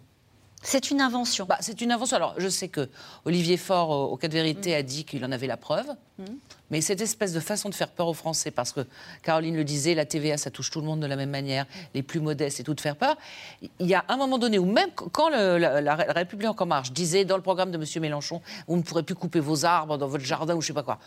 [0.63, 1.47] c'est une invention.
[1.47, 2.17] Bah, c'est une invention.
[2.17, 2.89] Alors, je sais que
[3.25, 5.87] Olivier Faure, au, cas de vérité, a dit qu'il en avait la preuve.
[6.19, 6.25] Mm.
[6.71, 8.81] Mais cette espèce de façon de faire peur aux Français, parce que
[9.23, 12.03] Caroline le disait, la TVA, ça touche tout le monde de la même manière, les
[12.03, 13.17] plus modestes et tout de faire peur.
[13.63, 17.37] Il y a un moment donné où même quand la, République en marche disait dans
[17.37, 17.85] le programme de M.
[18.03, 20.83] Mélenchon, vous ne pourrez plus couper vos arbres dans votre jardin ou je sais pas
[20.83, 20.99] quoi.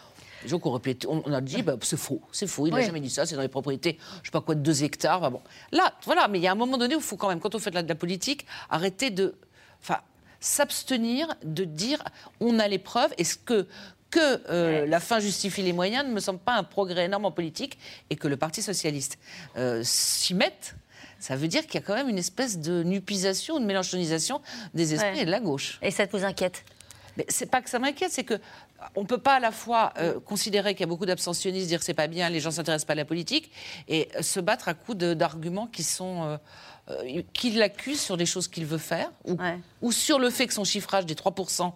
[0.43, 3.25] Les gens on, a dit, bah, c'est faux, c'est faux, il n'a jamais dit ça,
[3.25, 5.21] c'est dans les propriétés, je sais pas quoi, de deux hectares.
[5.21, 5.41] Bah, bon.
[5.71, 7.55] Là, voilà, mais il y a un moment donné où il faut quand même, quand
[7.55, 9.35] on fait de la politique, arrêter de
[9.81, 9.99] enfin,
[10.39, 12.03] s'abstenir de dire
[12.39, 13.13] on a les preuves.
[13.17, 13.67] Est-ce que
[14.11, 17.31] que euh, la fin justifie les moyens ne me semble pas un progrès énorme en
[17.31, 19.17] politique et que le Parti socialiste
[19.57, 20.75] euh, s'y mette.
[21.17, 24.41] Ça veut dire qu'il y a quand même une espèce de nupisation, de mélanchonisation
[24.73, 25.79] des esprits et de la gauche.
[25.81, 26.65] Et ça vous inquiète?
[27.17, 28.39] Mais c'est pas que ça m'inquiète, c'est que
[28.95, 31.83] on ne peut pas à la fois euh, considérer qu'il y a beaucoup d'abstentionnistes, dire
[31.83, 33.51] c'est pas bien, les gens s'intéressent pas à la politique,
[33.87, 36.39] et se battre à coups d'arguments qui sont
[36.89, 39.11] euh, qu'il l'accuse sur des choses qu'il veut faire,
[39.81, 41.71] ou, sur le fait que son chiffrage des 3%,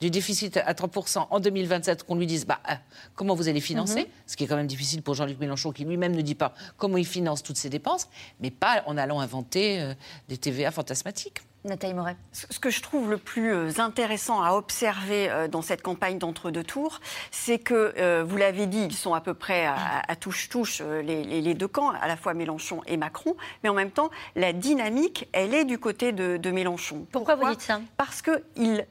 [0.00, 2.74] du déficit à 3% en 2027, qu'on lui dise bah, euh,
[3.14, 4.06] comment vous allez financer, mhm.
[4.26, 6.98] ce qui est quand même difficile pour Jean-Luc Mélenchon, qui lui-même ne dit pas comment
[6.98, 8.08] il finance toutes ses dépenses,
[8.40, 9.94] mais pas en allant inventer euh,
[10.28, 11.40] des TVA fantasmatiques.
[11.64, 12.16] Nathalie Moret.
[12.32, 16.64] Ce que je trouve le plus euh, intéressant à observer euh, dans cette campagne d'entre-deux
[16.64, 21.54] tours, c'est que, euh, vous l'avez dit, ils sont à peu près à touche-touche, les,
[21.54, 25.54] deux camps, à la fois Mélenchon et Macron, mais en même temps, la dynamique, elle
[25.54, 27.06] est du côté de, Mélenchon.
[27.12, 27.80] Pourquoi, vous dites ça?
[27.96, 28.86] Parce qu'il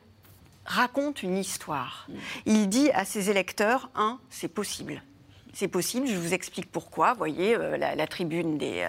[0.65, 2.07] raconte une histoire.
[2.45, 5.01] Il dit à ses électeurs, un, c'est possible
[5.53, 7.13] c'est possible, je vous explique pourquoi.
[7.13, 8.85] Vous voyez, euh, la, tribune des,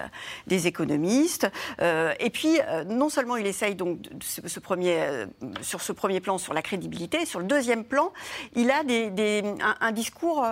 [0.50, 1.50] euh, économistes.
[1.80, 7.24] Euh, et puis, non seulement il essaye donc sur ce premier plan sur la crédibilité,
[7.24, 8.12] sur le deuxième plan,
[8.54, 8.82] il a
[9.80, 10.46] un, discours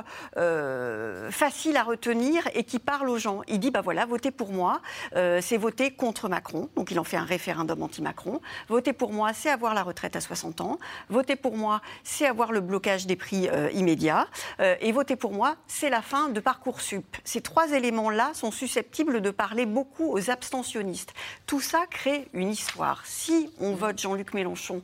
[1.30, 3.42] facile à retenir et qui parle aux gens.
[3.48, 4.80] Il dit, bah voilà, votez pour moi,
[5.12, 6.68] c'est voter contre Macron.
[6.76, 8.40] Donc il en fait un référendum anti-Macron.
[8.68, 10.78] Voter pour moi, c'est avoir la retraite à 60 ans.
[11.08, 14.26] Voter pour moi, c'est avoir le blocage des prix immédiats.
[14.58, 17.18] et voter pour moi, c'est la fin de Parcoursup.
[17.22, 21.12] Ces trois éléments-là sont susceptibles de parler beaucoup aux abstentionnistes.
[21.44, 23.02] Tout ça crée une histoire.
[23.04, 24.80] Si on vote Jean-Luc Mélenchon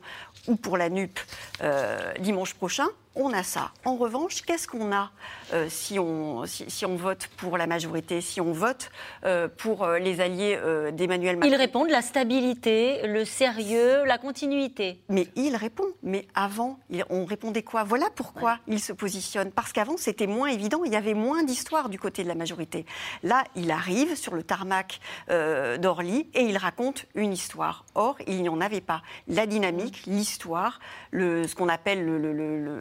[0.47, 1.19] ou pour la NUP
[1.63, 2.85] euh, dimanche prochain,
[3.15, 3.71] on a ça.
[3.85, 5.11] En revanche, qu'est-ce qu'on a
[5.53, 8.89] euh, si, on, si, on vote pour la majorité, si on vote
[9.25, 10.59] euh, pour euh, les alliés
[10.93, 11.51] d'Emmanuel Macron?
[11.51, 15.01] Ils répondent la stabilité, le sérieux, la continuité.
[15.09, 15.85] Mais il répond.
[16.03, 17.83] Mais avant, on répondait quoi?
[17.83, 19.51] Voilà pourquoi il se positionne.
[19.51, 20.83] Parce qu'avant, c'était moins évident.
[20.83, 22.85] Il y avait moins d'histoire du côté de la majorité.
[23.23, 24.99] Là, il arrive sur le tarmac
[25.29, 27.85] d'Orly et il raconte une histoire.
[27.95, 29.01] Or, il n'y en avait pas.
[29.27, 30.79] La dynamique, l'histoire,
[31.13, 32.79] ce qu'on appelle le le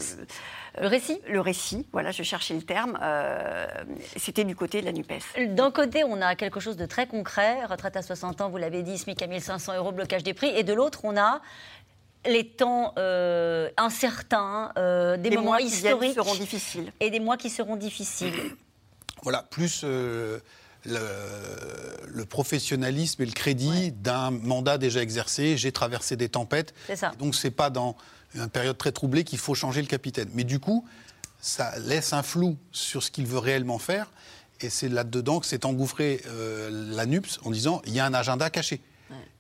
[0.77, 1.21] récit?
[1.29, 2.99] Le récit, voilà, je cherchais le terme.
[3.03, 3.67] Euh,
[4.17, 5.23] c'était du côté de la NUPES.
[5.49, 8.83] D'un côté, on a quelque chose de très concret, retraite à 60 ans, vous l'avez
[8.83, 10.49] dit, SMIC à 1500 euros, blocage des prix.
[10.49, 11.41] Et de l'autre, on a
[12.27, 16.93] les temps euh, incertains, euh, des Les moments mois qui historiques seront difficiles.
[17.01, 18.35] et des mois qui seront difficiles.
[19.23, 20.39] Voilà, plus euh,
[20.85, 20.99] le,
[22.09, 25.57] le professionnalisme et le crédit d'un mandat déjà exercé.
[25.57, 26.75] J'ai traversé des tempêtes.
[26.87, 27.13] C'est ça.
[27.15, 27.97] Et donc, c'est pas dans
[28.35, 30.29] une période très troublée qu'il faut changer le capitaine.
[30.35, 30.87] Mais du coup,
[31.41, 34.11] ça laisse un flou sur ce qu'il veut réellement faire.
[34.61, 38.15] Et c'est là-dedans que s'est engouffré euh, la NUPS en disant il y a un
[38.15, 38.81] agenda caché.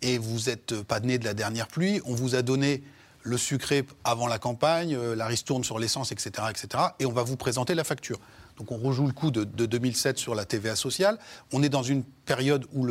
[0.02, 2.00] Et vous n'êtes pas né de la dernière pluie.
[2.04, 2.82] On vous a donné
[3.22, 6.84] le sucré avant la campagne, euh, la ristourne sur l'essence, etc., etc.
[6.98, 8.20] Et on va vous présenter la facture.
[8.58, 11.18] Donc on rejoue le coup de, de 2007 sur la TVA sociale.
[11.52, 12.86] On est dans une période où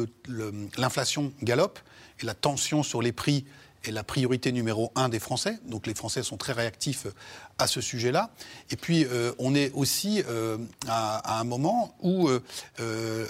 [0.77, 1.79] l'inflation galope
[2.19, 3.45] et la tension sur les prix
[3.83, 5.59] est la priorité numéro un des Français.
[5.65, 7.11] Donc les Français sont très réactifs euh,
[7.57, 8.31] à ce sujet-là.
[8.69, 12.39] Et puis euh, on est aussi euh, à, à un moment où, euh,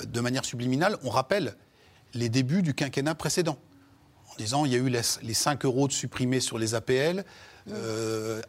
[0.05, 1.55] de manière subliminale, on rappelle
[2.13, 3.57] les débuts du quinquennat précédent
[4.31, 7.23] en disant il y a eu les, les 5 euros de supprimés sur les APL.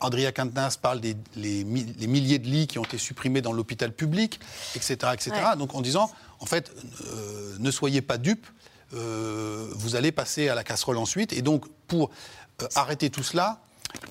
[0.01, 3.53] Andrea Quintas parle des les, mi- les milliers de lits qui ont été supprimés dans
[3.53, 4.40] l'hôpital public,
[4.75, 4.97] etc.
[5.12, 5.31] etc.
[5.33, 5.57] Ouais.
[5.57, 6.73] Donc en disant, en fait,
[7.61, 8.47] ne soyez pas dupes,
[8.92, 11.33] euh, vous allez passer à la casserole ensuite.
[11.33, 12.11] Et donc, pour
[12.62, 13.61] euh, arrêter tout cela,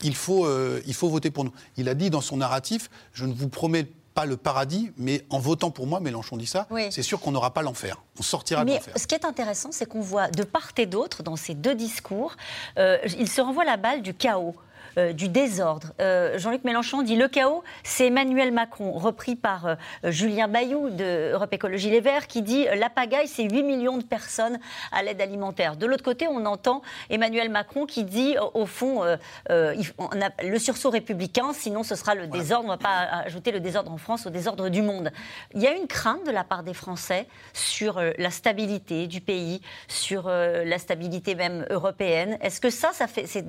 [0.02, 1.54] il faut, euh, il faut voter pour nous.
[1.78, 5.40] Il a dit dans son narratif, je ne vous promets pas le paradis, mais en
[5.40, 6.88] votant pour moi, Mélenchon dit ça, Oui.
[6.92, 8.02] c'est sûr qu'on n'aura pas l'enfer.
[8.20, 8.94] On sortira de l'enfer.
[8.96, 12.36] ce qui est intéressant, c'est qu'on voit de part et d'autre, dans ces deux discours,
[12.78, 14.56] il se renvoie la balle du chaos.
[14.98, 15.94] Euh, du désordre.
[16.02, 19.76] Euh, Jean-Luc Mélenchon dit le chaos, c'est Emmanuel Macron, repris par euh,
[20.06, 24.04] Julien Bayou de Europe Écologie Les Verts, qui dit la pagaille, c'est 8 millions de
[24.04, 24.60] personnes
[24.92, 25.76] à l'aide alimentaire.
[25.76, 29.18] De l'autre côté, on entend Emmanuel Macron qui dit, au- fond, euh,
[29.50, 32.78] euh, il- on a le sursaut républicain, sinon ce sera le désordre, on ne va
[32.78, 35.12] pas ajouter le désordre en France au désordre du monde.
[35.54, 39.62] Il y a une crainte de la part des Français sur la stabilité du pays,
[39.88, 42.38] sur la stabilité même européenne.
[42.42, 43.28] Est-ce que ça, ça fait...
[43.28, 43.46] c'est-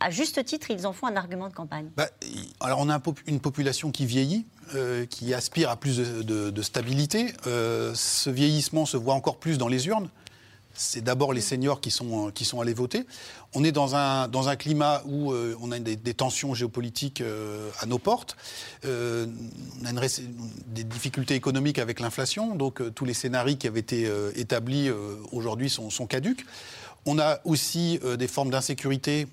[0.00, 1.90] À juste titre, ils en font un argument de campagne.
[1.96, 2.08] Bah,
[2.60, 7.32] alors on a une population qui vieillit, euh, qui aspire à plus de, stabilité.
[7.46, 10.08] Euh, ce vieillissement se voit encore plus dans les urnes.
[10.74, 13.04] C'est d'abord les seniors qui sont, qui sont allés voter.
[13.54, 17.20] On est dans un, dans un climat où euh, on a des, tensions géopolitiques
[17.80, 18.36] à nos portes.
[18.84, 18.88] On
[19.86, 20.06] a
[20.68, 22.54] des difficultés économiques avec l'inflation.
[22.54, 24.90] Donc tous les scénarios qui avaient été établis
[25.32, 26.46] aujourd'hui sont, sont caduques.
[27.06, 29.26] On a aussi des formes d'insécurité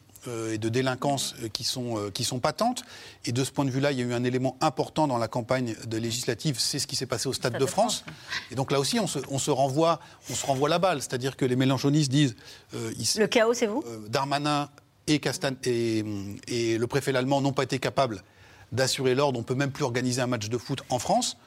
[0.54, 2.84] et de délinquance euh, qui sont, euh, qui sont patentes.
[3.26, 5.28] Et de ce point de vue-là, il y a eu un élément important dans la
[5.28, 8.04] campagne de législative, c'est ce qui s'est passé au Stade, de, France.
[8.52, 11.02] Et donc là aussi, on se, on se renvoie, on se renvoie la balle.
[11.02, 12.36] C'est-à-dire que les mélanchonistes disent...
[12.74, 13.84] euh, ils- Le chaos, c'est vous?
[13.88, 14.70] Euh, Darmanin
[15.08, 16.04] et, Castan- et,
[16.48, 18.24] et le préfet allemand n'ont pas été capables
[18.72, 19.38] d'assurer l'ordre.
[19.38, 21.38] On ne peut même plus organiser un match de foot en France.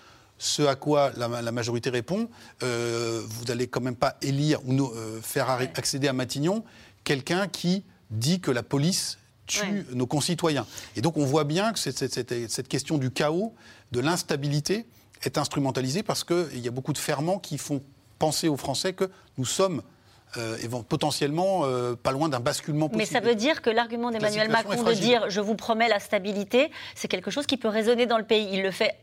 [0.41, 2.29] Ce à quoi la, la majorité répond,
[2.63, 6.63] euh, vous n'allez quand même pas élire ou euh, faire accéder à Matignon
[7.03, 9.85] quelqu'un qui dit que la police tue Ouais.
[9.95, 10.67] nos concitoyens.
[10.97, 13.55] Et donc on voit bien que cette, cette- cette- cette question du chaos,
[13.93, 14.87] de l'instabilité,
[15.23, 17.83] est instrumentalisée parce qu'il y a beaucoup de ferments qui font
[18.19, 19.83] penser aux Français que nous sommes
[20.37, 23.13] euh, potentiellement euh, pas loin d'un basculement Mais possible.
[23.13, 27.09] ça veut dire que l'argument d'Emmanuel Macron de dire je vous promets la stabilité, c'est
[27.09, 28.47] quelque chose qui peut résonner dans le pays.
[28.53, 28.95] Il le fait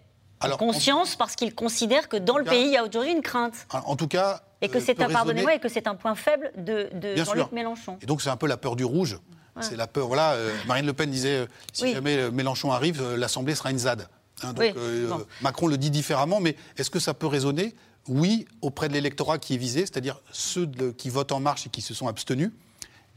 [0.42, 3.24] en conscience parce qu'il considère que dans le cas- pays, il y a aujourd'hui une
[3.24, 3.66] crainte.
[3.72, 4.44] En tout cas.
[4.62, 6.90] Et que euh, c'est peut un, pardonnez-moi, résonner- et que c'est un point faible de,
[7.16, 7.52] Jean-Luc.
[7.52, 7.98] Mélenchon.
[8.02, 9.20] Et donc c'est un peu la peur du rouge.
[9.62, 10.08] C'est la peur.
[10.08, 11.94] Voilà, euh, Marine Le Pen disait euh, si Oui.
[11.94, 14.08] jamais Mélenchon arrive, l'Assemblée sera une ZAD.
[14.44, 14.74] Hein, donc Oui,
[15.08, 15.26] bon.
[15.42, 17.74] Macron le dit différemment, mais est-ce que ça peut résonner
[18.10, 21.70] Oui, auprès de l'électorat qui est visé, c'est-à-dire ceux de- qui votent en marche et
[21.70, 22.52] qui se sont abstenus,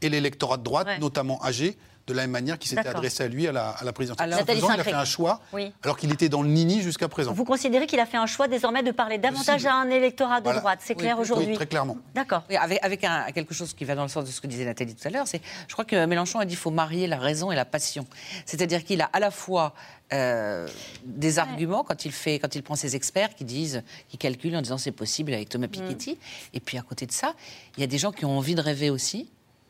[0.01, 0.99] et l'électorat de droite, Ouais.
[0.99, 1.77] notamment âgé,
[2.09, 4.33] de la même manière qui s'était adressé à lui à la, à la présidentielle.
[4.33, 5.71] Alors- il a fait un choix, Oui.
[5.83, 7.31] alors qu'il était dans le nini jusqu'à présent.
[7.33, 10.45] Vous considérez qu'il a fait un choix désormais de parler davantage à un électorat de
[10.45, 10.59] Voilà.
[10.59, 11.97] droite, c'est Oui, clair oui, aujourd'hui Oui, très clairement.
[12.15, 12.43] D'accord.
[12.49, 14.65] Oui, avec, avec un- quelque chose qui va dans le sens de ce que disait
[14.65, 17.17] Nathalie tout à l'heure, c'est, je crois que Mélenchon a dit qu'il faut marier la
[17.17, 18.05] raison et la passion.
[18.45, 19.73] C'est-à-dire qu'il a à la fois
[20.11, 20.67] euh,
[21.05, 24.61] des arguments quand il fait, quand il prend ses experts qui disent, qui calculent en
[24.63, 26.17] disant c'est possible avec Thomas Piketty,
[26.53, 27.33] et puis à côté de ça,
[27.77, 29.29] il y a des gens qui ont envie de rêver aussi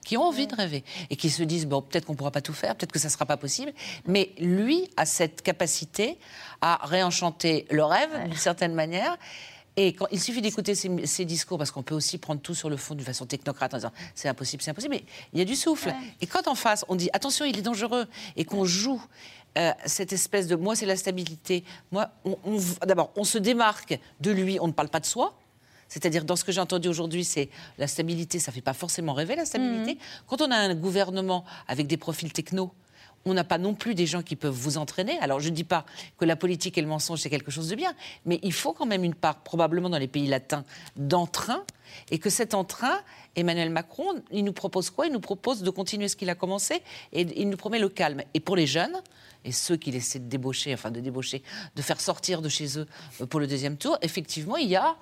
[0.10, 2.52] qui ont envie de rêver et qui se disent bon peut-être qu'on pourra pas tout
[2.54, 3.72] faire, peut-être que ça sera pas possible,
[4.08, 6.18] mais lui a cette capacité
[6.62, 9.16] à réenchanter le rêve d'une certaine manière.
[9.78, 12.76] Et quand, il suffit d'écouter ses, discours, parce qu'on peut aussi prendre tout sur le
[12.76, 15.56] fond d'une façon technocrate en disant c'est impossible, c'est impossible, mais il y a du
[15.56, 15.94] souffle.
[16.22, 19.00] Et quand en face, on dit attention, il est dangereux, et qu'on joue
[19.60, 24.00] euh, cette espèce de moi, c'est la stabilité, moi, on- on- d'abord, on se démarque
[24.22, 25.36] de lui, on ne parle pas de soi.
[25.90, 29.14] C'est-à-dire, dans ce que j'ai entendu aujourd'hui, c'est la stabilité, ça ne fait pas forcément
[29.14, 29.98] rêver, la stabilité.
[30.28, 32.72] Quand on a un gouvernement avec des profils techno,
[33.26, 35.20] on n'a pas non plus des gens qui peuvent vous entraîner.
[35.20, 35.86] Alors je ne dis pas
[36.18, 37.94] que la politique et le mensonge c'est quelque chose de bien,
[38.26, 40.64] mais il faut quand même une part, probablement dans les pays latins,
[40.96, 41.64] d'entrain
[42.12, 43.00] et que cet entrain,
[43.36, 45.08] Emmanuel Macron, il nous propose quoi?
[45.08, 48.22] Il nous propose de continuer ce qu'il a commencé et il nous promet le calme.
[48.34, 49.02] Et pour les jeunes,
[49.46, 51.44] et ceux qui essaient de débaucher, enfin de débaucher,
[51.76, 52.88] de faire sortir de chez eux
[53.22, 54.96] euh, pour le deuxième tour, effectivement, il y a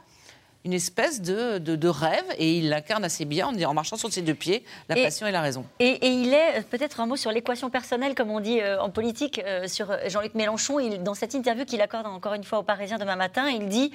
[0.65, 4.33] une espèce de, de, rêve et il l'incarne assez bien en, marchant sur ses deux
[4.33, 5.65] pieds, la passion et la raison.
[5.79, 8.89] Et, il est, euh, peut-être un mot sur l'équation personnelle, comme on dit euh, en
[8.89, 10.79] politique, sur Jean-Luc Mélenchon.
[10.79, 13.91] Il, dans cette interview qu'il accorde encore une fois aux Parisiens demain matin, il dit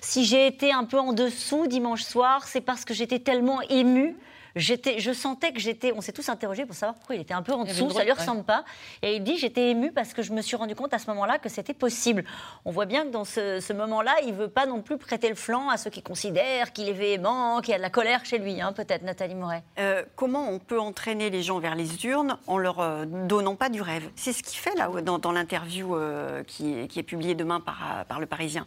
[0.00, 4.16] Si j'ai été un peu en dessous dimanche soir, c'est parce que j'étais tellement ému
[4.56, 7.52] je sentais que j'étais, on s'est tous interrogés pour savoir pourquoi il était un peu
[7.52, 8.64] en dessous, ça lui ressemble pas.
[9.02, 11.38] Et il dit, j'étais ému parce que je me suis rendu compte à ce moment-là
[11.38, 12.24] que c'était possible.
[12.64, 15.70] On voit bien que dans ce, moment-là, il veut pas non plus prêter le flanc
[15.70, 18.60] à ceux qui considèrent qu'il est véhément, qu'il y a de la colère chez lui,
[18.60, 19.62] hein, peut-être, Nathalie Moret.
[19.78, 23.68] Euh, comment on peut entraîner les gens vers les urnes en leur euh, donnant pas
[23.68, 24.10] du rêve?
[24.16, 28.26] C'est ce qu'il fait là dans, l'interview euh, qui, est publiée demain par, par le
[28.26, 28.66] Parisien.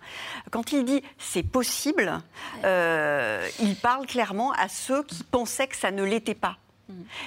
[0.52, 2.20] Quand il dit c'est possible,
[2.64, 6.58] il parle clairement à ceux qui pensaient que ça ne l'était pas.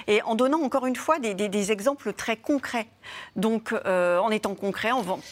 [0.07, 2.87] Et en donnant encore une fois des, exemples très concrets.
[3.35, 4.91] Donc, euh, en étant concret,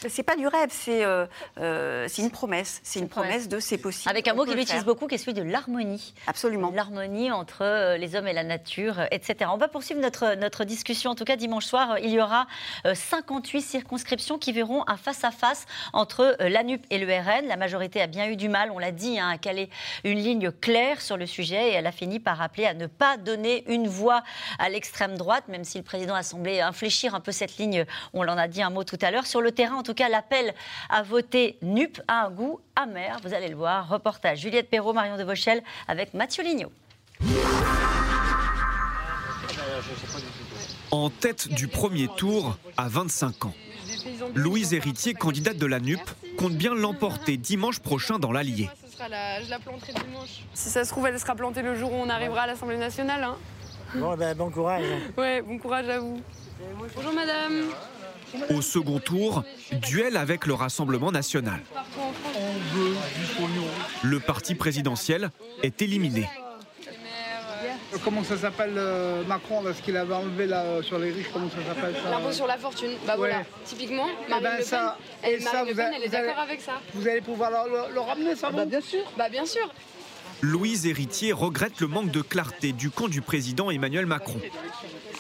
[0.10, 1.26] c'est pas du rêve, c'est euh,
[1.60, 2.82] euh, une promesse.
[2.84, 4.10] C'est une promesse de c'est possible.
[4.10, 6.14] Avec un mot qu'il utilise beaucoup, qui est celui de l'harmonie.
[6.28, 6.72] Absolument.
[6.74, 9.50] L'harmonie entre les hommes et la nature, etc.
[9.54, 11.12] On va poursuivre notre, notre discussion.
[11.12, 12.48] En tout cas, dimanche soir, il y aura
[12.94, 17.48] 58 circonscriptions qui verront un face-à-face entre l'ANUP et le RN.
[17.48, 19.70] La majorité a bien eu du mal, on l'a dit, hein, à caler
[20.04, 23.18] une ligne claire sur le sujet et elle a fini par rappeler à ne pas
[23.18, 24.17] donner une voix
[24.60, 28.24] à l'extrême droite, même si le président a semblé infléchir un peu cette ligne, on
[28.24, 29.26] l'en a dit un mot tout à l'heure.
[29.26, 30.54] Sur le terrain, en tout cas, l'appel
[30.90, 33.90] à voter NUP a un goût amer, vous allez le voir.
[33.90, 36.72] Reportage Juliette Perrault, Marion de Vauchel avec Mathieu Lignot.
[40.92, 43.54] En tête du premier tour à 25 ans.
[44.36, 46.00] Louise Héritier, candidate de la NUP,
[46.38, 48.70] compte bien l'emporter dimanche prochain dans l'Allier.
[48.98, 50.44] Je la planterai dimanche.
[50.54, 53.24] Si ça se trouve, elle sera plantée le jour où on arrivera à l'Assemblée nationale.
[53.24, 53.38] Hein.
[53.96, 54.84] Bon, ben, bon courage.
[55.18, 56.22] Ouais, bon courage à vous.
[56.96, 57.70] Bonjour madame.
[58.50, 61.62] Au second tour, duel avec le Rassemblement national.
[64.04, 65.30] Le parti présidentiel
[65.64, 66.28] est éliminé.
[68.04, 71.50] Comment ça s'appelle euh, Macron, ce qu'il avait enlevé là, euh, sur les riches, comment
[71.50, 72.92] ça s'appelle ça L'impôt sur la fortune.
[73.06, 74.80] Bah voilà, typiquement, eh Marine ben, Le Pen,
[75.24, 76.74] elle, Marine Le Pen, elle est d'accord avec ça.
[76.94, 79.04] Vous allez pouvoir le, ramener, ça, bah, Bien sûr.
[79.18, 79.74] Bah bien sûr.
[80.42, 84.40] Louise Héritier regrette le manque de clarté du camp du président Emmanuel Macron.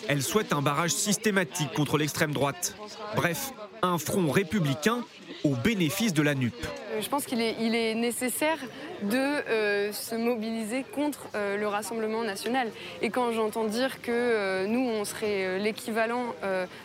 [0.07, 2.75] Elle souhaite un barrage systématique contre l'extrême droite.
[3.15, 3.51] Bref,
[3.81, 5.03] un front républicain
[5.43, 6.53] au bénéfice de la NUP.
[6.97, 8.57] Euh, je pense qu'il est, il est, nécessaire
[9.03, 12.69] de euh, se mobiliser contre euh, le Rassemblement national.
[13.01, 16.35] Et quand j'entends dire que nous, on serait l'équivalent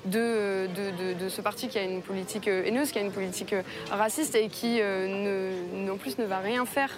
[0.07, 3.55] de, de, ce parti qui a une politique haineuse, qui a une politique
[3.91, 6.91] raciste et qui, ne, en plus, ne va rien faire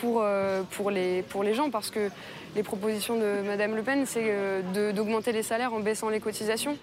[0.00, 0.24] pour,
[0.70, 2.10] pour, les, pour les gens, parce que
[2.54, 4.32] les propositions de Mme Le Pen, c'est
[4.94, 6.76] d'augmenter les salaires en baissant les cotisations.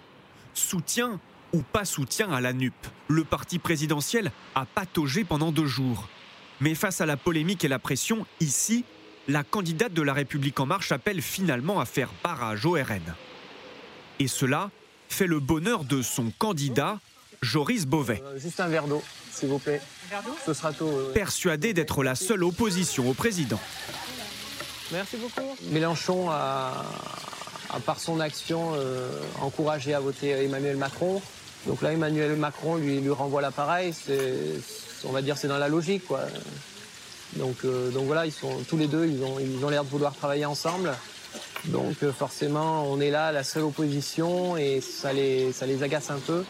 [0.53, 1.19] Soutien
[1.53, 2.73] ou pas soutien à la NUP.
[3.07, 6.09] Le parti présidentiel a pataugé pendant deux jours.
[6.59, 8.85] Mais face à la polémique et la pression, ici,
[9.27, 13.15] la candidate de la République en marche appelle finalement à faire barrage au RN.
[14.19, 14.71] Et cela
[15.09, 16.99] fait le bonheur de son candidat,
[17.41, 18.21] Joris Beauvais.
[18.25, 19.81] Euh, juste un verre d'eau, s'il vous plaît.
[20.45, 20.89] Ce sera tout.
[21.13, 23.59] Persuadé d'être la seule opposition au président.
[24.91, 25.55] Merci beaucoup.
[25.71, 26.85] Mélenchon a,
[27.85, 29.09] par son action, euh,
[29.41, 31.21] encouragé à voter Emmanuel Macron.
[31.67, 33.93] Donc là, Emmanuel Macron lui, lui renvoie l'appareil.
[35.05, 36.05] On va dire c'est dans la logique.
[36.07, 36.21] Quoi.
[37.37, 39.89] Donc, euh, donc voilà, ils sont tous les deux, ils ont ils ont l'air de
[39.89, 40.93] vouloir travailler ensemble.
[41.65, 46.11] Donc euh, forcément, on est là, la seule opposition, et ça les, ça les agace
[46.11, 46.43] un peu.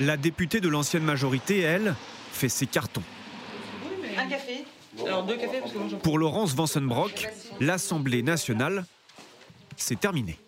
[0.00, 1.94] La députée de l'ancienne majorité, elle,
[2.32, 3.02] fait ses cartons.
[4.16, 4.64] Un café
[5.04, 7.28] Alors deux cafés parce que Pour Laurence Vansenbrock,
[7.60, 8.84] l'Assemblée nationale,
[9.76, 10.38] c'est terminé.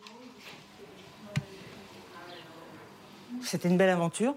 [3.43, 4.35] C'était une belle aventure.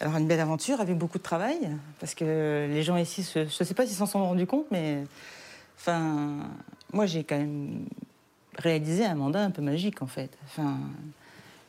[0.00, 1.56] Alors une belle aventure avec beaucoup de travail,
[2.00, 5.04] parce que les gens ici, je ne sais pas s'ils s'en sont rendus compte, mais
[5.76, 6.50] enfin,
[6.92, 7.86] moi j'ai quand même
[8.58, 10.36] réalisé un mandat un peu magique en fait.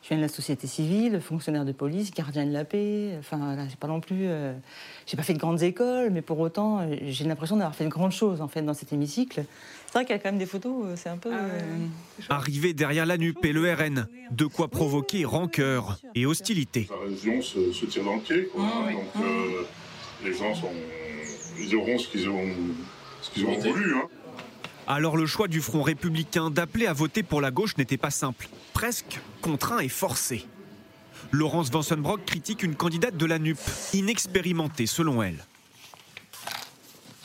[0.06, 3.16] Je viens de la société civile, fonctionnaire de police, gardien de la paix.
[3.18, 4.52] Enfin, là, j'ai pas non plus, euh,
[5.04, 7.88] j'ai pas fait de grandes écoles, mais pour autant, euh, j'ai l'impression d'avoir fait de
[7.88, 9.44] grandes choses en fait dans cet hémicycle.
[9.86, 11.32] C'est vrai qu'il y a quand même des photos, euh, c'est un peu.
[12.28, 16.86] Arrivé derrière la NUP et le RN, de quoi provoquer rancœur et hostilité.
[16.88, 19.24] La région se, tire dans le pied, quoi, hein, donc
[20.24, 20.70] les gens sont,
[21.58, 22.44] ils auront ce qu'ils ont,
[23.22, 23.96] ce qu'ils ont voulu.
[23.96, 24.08] Hein.
[24.88, 28.48] Alors le choix du Front républicain d'appeler à voter pour la gauche n'était pas simple,
[28.72, 30.46] presque contraint et forcé.
[31.32, 33.58] Laurence Vansenbrock critique une candidate de la NUP,
[33.94, 35.44] inexpérimentée selon elle.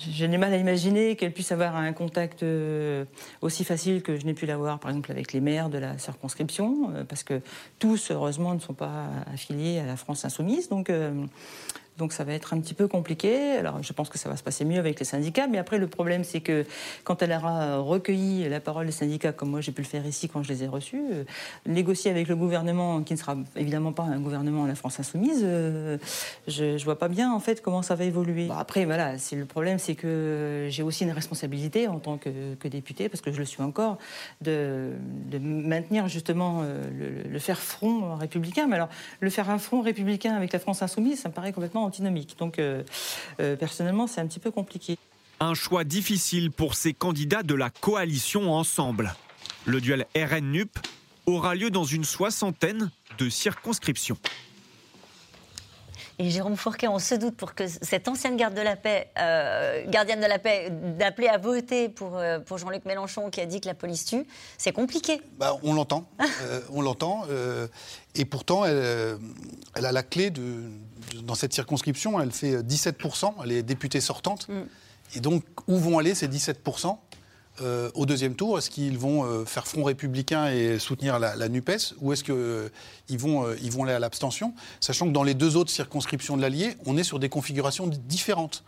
[0.09, 3.05] J'ai du mal à imaginer qu'elle puisse avoir un contact euh,
[3.41, 6.91] aussi facile que je n'ai pu l'avoir, par exemple, avec les maires de la circonscription,
[6.95, 7.41] euh, parce que
[7.77, 10.69] tous, heureusement, ne sont pas affiliés à la France insoumise.
[10.69, 11.13] Donc, euh,
[11.97, 13.51] donc ça va être un petit peu compliqué.
[13.53, 15.87] Alors je pense que ça va se passer mieux avec les syndicats, mais après le
[15.87, 16.65] problème c'est que
[17.03, 20.29] quand elle aura recueilli la parole des syndicats, comme moi j'ai pu le faire ici
[20.29, 21.23] quand je les ai reçus, euh,
[21.65, 25.41] négocier avec le gouvernement, qui ne sera évidemment pas un gouvernement à la France insoumise,
[25.43, 25.97] euh,
[26.47, 28.49] je ne vois pas bien en fait comment ça va évoluer.
[28.57, 33.09] après voilà, le problème c'est que j'ai aussi une responsabilité en tant que, que député,
[33.09, 33.97] parce que je le suis encore,
[34.41, 34.91] de,
[35.39, 38.67] maintenir justement euh, le, faire front républicain.
[38.67, 38.89] Mais alors
[39.19, 41.80] le faire un front républicain avec la France insoumise, ça me paraît complètement
[42.37, 42.83] Donc euh,
[43.39, 44.97] euh, personnellement, c'est un petit peu compliqué.
[45.39, 49.15] Un choix difficile pour ces candidats de la coalition Ensemble.
[49.65, 50.77] Le duel RN-NUP
[51.25, 54.17] aura lieu dans une soixantaine de circonscriptions.
[56.21, 59.83] Et Jérôme Fourquet, on se doute pour que cette ancienne garde de la paix, euh,
[59.87, 63.59] gardienne de la paix, d'appeler à voter pour, euh, pour Jean-Luc Mélenchon qui a dit
[63.59, 64.27] que la police tue,
[64.59, 65.19] c'est compliqué.
[65.39, 66.05] Bah, on l'entend,
[66.43, 67.25] euh, on l'entend.
[68.13, 69.17] et pourtant, elle,
[69.73, 70.61] elle, a la clé de,
[71.23, 72.21] dans cette circonscription.
[72.21, 74.47] Elle fait 17%, elle est députée sortante.
[74.47, 74.61] Mm.
[75.15, 76.97] Et donc, où vont aller ces 17%
[77.59, 81.95] euh, au deuxième tour Est-ce qu'ils vont euh, faire front républicain et soutenir la, NUPES
[81.99, 82.69] Ou est-ce qu'ils euh,
[83.09, 86.75] vont, ils vont aller à l'abstention Sachant que dans les deux autres circonscriptions de l'Allier,
[86.85, 88.63] on est sur des configurations différentes.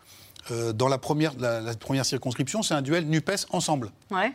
[0.50, 3.92] dans la première, la, première circonscription, c'est un duel NUPES ensemble.
[4.12, 4.34] Ouais.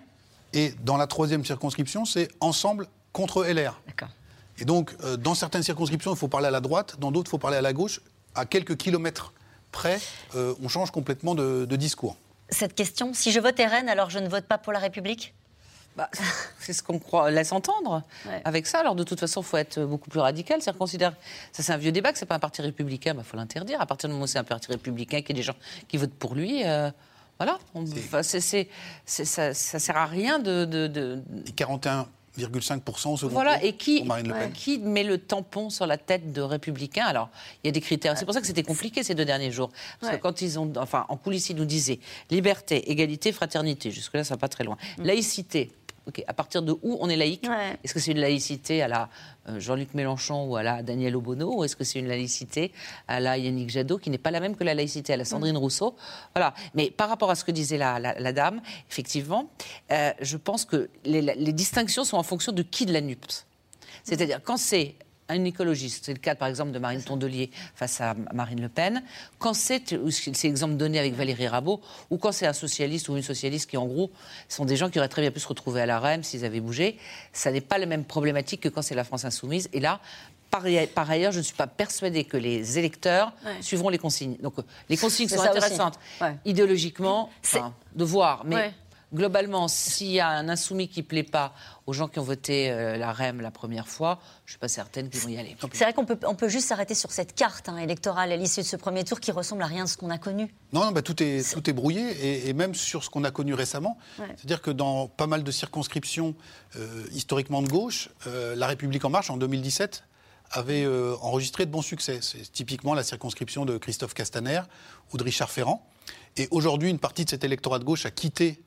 [0.54, 3.80] Et dans la troisième circonscription, c'est ensemble contre LR.
[4.60, 7.38] Et donc, dans certaines circonscriptions, il faut parler à la droite, dans d'autres, il faut
[7.38, 8.00] parler à la gauche.
[8.34, 9.34] À quelques kilomètres
[9.70, 10.00] près,
[10.34, 12.16] on change complètement de discours
[12.50, 13.14] cette question.
[13.14, 15.34] Si je vote RN, alors je ne vote pas pour la République
[15.96, 16.08] bah,
[16.60, 18.04] c'est ce qu'on croit, laisse entendre
[18.44, 18.78] avec ça.
[18.78, 20.62] Alors de toute façon, il faut être beaucoup plus radical.
[20.62, 21.12] C'est considère,
[21.50, 23.80] ça c'est un vieux débat que c'est pas un parti républicain, il bah, faut l'interdire.
[23.80, 25.56] À partir du moment où c'est un parti républicain, qu'il y a des gens
[25.88, 26.88] qui votent pour lui, euh,
[27.38, 27.58] voilà.
[28.14, 28.22] ça,
[29.54, 30.64] ça sert à rien de.
[30.64, 31.20] de, de...
[31.56, 32.06] 41
[33.12, 34.06] au second voilà, et qui,
[34.54, 37.06] qui met le tampon sur la tête de républicains?
[37.06, 37.28] Alors,
[37.62, 38.16] il y a des critères.
[38.16, 39.70] C'est pour ça que c'était compliqué ces deux derniers jours.
[40.00, 43.90] Parce que quand ils ont, enfin, en coulisses, ils nous disaient liberté, égalité, fraternité.
[43.90, 44.76] Jusque-là, ça va pas très loin.
[44.98, 45.04] Mm.
[46.08, 47.48] Laïcité, à partir de où on est laïque?
[47.84, 49.08] Est-ce que c'est une laïcité à la
[49.48, 52.72] euh, Jean-Luc Mélenchon ou à la Daniel Obono Ou est-ce que c'est une laïcité
[53.06, 55.54] à la Yannick Jadot qui n'est pas la même que la laïcité à la Sandrine
[55.54, 55.58] mm.
[55.58, 55.94] Rousseau?
[56.34, 56.54] Voilà.
[56.74, 59.50] Mais par rapport à ce que disait la, dame, effectivement,
[59.92, 63.46] euh, je pense que les, les, distinctions sont en fonction de qui de la NUPS.
[64.04, 64.94] C'est-à-dire, quand c'est
[65.28, 69.02] un écologiste, c'est le cas par exemple de Marine Tondelier face à Marine Le Pen,
[69.38, 73.22] quand c'est, c'est l'exemple donné avec Valérie Rabault, ou quand c'est un socialiste ou une
[73.22, 74.10] socialiste qui en gros
[74.48, 76.60] sont des gens qui auraient très bien pu se retrouver à la REM s'ils avaient
[76.60, 76.98] bougé,
[77.32, 79.68] ça n'est pas la même problématique que quand c'est la France insoumise.
[79.72, 80.00] Et là,
[80.50, 80.64] par,
[81.10, 84.36] ailleurs, je ne suis pas persuadée que les électeurs suivront les consignes.
[84.42, 84.54] Donc
[84.88, 85.98] les consignes sont intéressantes
[86.44, 87.30] idéologiquement,
[87.94, 88.72] de voir, mais
[89.12, 91.54] globalement, s'il y a un insoumis qui ne plaît pas
[91.86, 94.68] aux gens qui ont voté euh, la REM la première fois, je ne suis pas
[94.68, 95.56] certaine qu'ils vont y aller.
[95.72, 98.60] C'est vrai qu'on peut, on peut juste s'arrêter sur cette carte hein, électorale à l'issue
[98.60, 100.54] de ce premier tour qui ressemble à rien de ce qu'on a connu.
[100.72, 103.54] Non, non bah, tout, est, tout est brouillé, et, même sur ce qu'on a connu
[103.54, 103.98] récemment.
[104.16, 106.34] C'est-à-dire que dans pas mal de circonscriptions
[106.76, 110.04] euh, historiquement de gauche, euh, La République En Marche, en 2017,
[110.50, 110.86] avait
[111.20, 112.20] enregistré de bons succès.
[112.22, 114.62] C'est typiquement la circonscription de Christophe Castaner
[115.12, 115.86] ou de Richard Ferrand.
[116.38, 118.62] Et aujourd'hui, une partie de cet électorat de gauche a quitté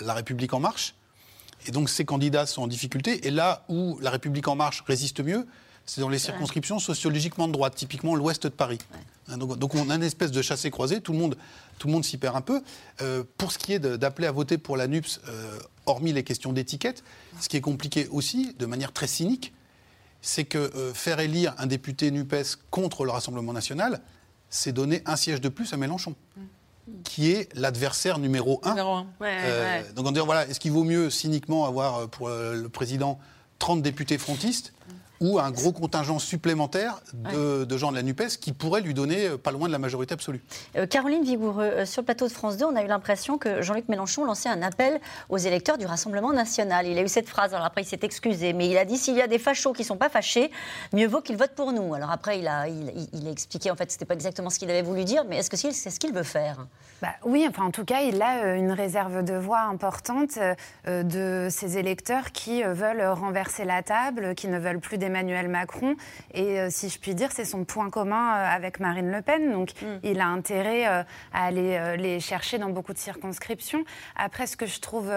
[0.00, 0.94] la République en marche.
[1.66, 3.26] Et donc ces candidats sont en difficulté.
[3.26, 5.46] Et là où la République en marche résiste mieux,
[5.86, 8.78] c'est dans les circonscriptions sociologiquement de droite, typiquement l'ouest de Paris.
[9.28, 11.36] Hein, donc, on a une espèce de chassé-croisé, tout le monde,
[11.78, 12.62] tout le monde s'y perd un peu.
[13.00, 16.52] Euh, pour ce qui est d'appeler à voter pour la NUPS, euh, hormis les questions
[16.52, 17.02] d'étiquette,
[17.40, 19.52] ce qui est compliqué aussi, de manière très cynique,
[20.20, 24.00] c'est que euh, faire élire un député NUPES contre le Rassemblement national,
[24.50, 26.14] c'est donner un siège de plus à Mélenchon.
[26.36, 26.42] Mm
[27.04, 28.74] qui est l'adversaire numéro un.
[29.22, 32.68] Euh, donc on dit voilà, est-ce qu'il vaut mieux cyniquement avoir euh, pour euh, le
[32.68, 33.18] président
[33.58, 34.72] 30 députés frontistes
[35.22, 39.52] ou un gros contingent supplémentaire de, gens de la NUPES qui pourrait lui donner pas
[39.52, 40.42] loin de la majorité absolue.
[40.90, 44.24] Caroline Vigoureux, sur le plateau de France 2, on a eu l'impression que Jean-Luc Mélenchon
[44.24, 46.86] lançait un appel aux électeurs du Rassemblement national.
[46.86, 49.14] Il a eu cette phrase, alors après il s'est excusé, mais il a dit s'il
[49.14, 50.50] y a des fachos qui ne sont pas fâchés,
[50.92, 51.94] mieux vaut qu'ils votent pour nous.
[51.94, 54.70] Alors après il a, il, a expliqué, en fait, ce n'était pas exactement ce qu'il
[54.70, 56.66] avait voulu dire, mais est-ce que c'est ce qu'il veut faire?
[57.00, 60.38] Bah, oui, enfin, en tout cas, il a euh, une réserve de voix importante
[60.86, 65.11] euh, de ses électeurs qui euh, veulent renverser la table, qui ne veulent plus d'Emmanuel
[65.12, 65.96] Emmanuel Macron.
[66.34, 69.52] Et si je puis dire, c'est son point commun avec Marine Le Pen.
[69.52, 69.86] Donc mm.
[70.02, 73.84] il a intérêt à aller les chercher dans beaucoup de circonscriptions.
[74.16, 75.12] Après, ce que je trouve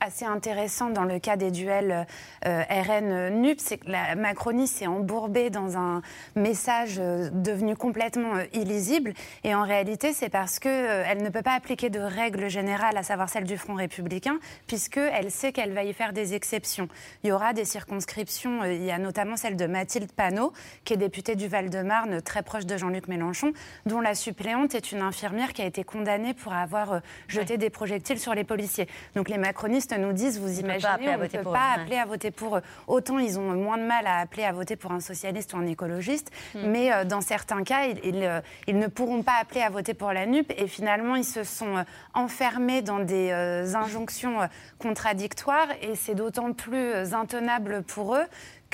[0.00, 2.06] assez intéressant dans le cas des duels
[2.44, 6.02] RN-NUP, c'est que la Macronie s'est embourbée dans un
[6.36, 9.14] message devenu complètement illisible.
[9.42, 13.28] Et en réalité, c'est parce qu'elle ne peut pas appliquer de règles générales, à savoir
[13.28, 16.88] celle du Front républicain, puisqu'elle sait qu'elle va y faire des exceptions.
[17.22, 20.52] Il y aura des circonscriptions, euh, il y a notamment celle de Mathilde Panot,
[20.84, 23.52] qui est députée du Val-de-Marne, très proche de Jean-Luc Mélenchon,
[23.86, 26.98] dont la suppléante est une infirmière qui a été condamnée pour avoir euh,
[27.28, 28.88] jeté des projectiles sur les policiers.
[29.14, 32.56] Donc les macronistes nous disent, vous imaginez, on ne peut pas appeler à voter pour
[32.58, 32.62] eux.
[32.86, 35.66] Autant ils ont moins de mal à appeler à voter pour un socialiste ou un
[35.66, 36.66] écologiste, hmm.
[36.66, 40.26] mais euh, dans certains cas, ils, ils, ne pourront pas appeler à voter pour la
[40.26, 43.32] NUP et finalement ils se sont enfermés dans des
[43.74, 44.48] injonctions
[44.78, 48.24] contradictoires et c'est d'autant plus intenable pour eux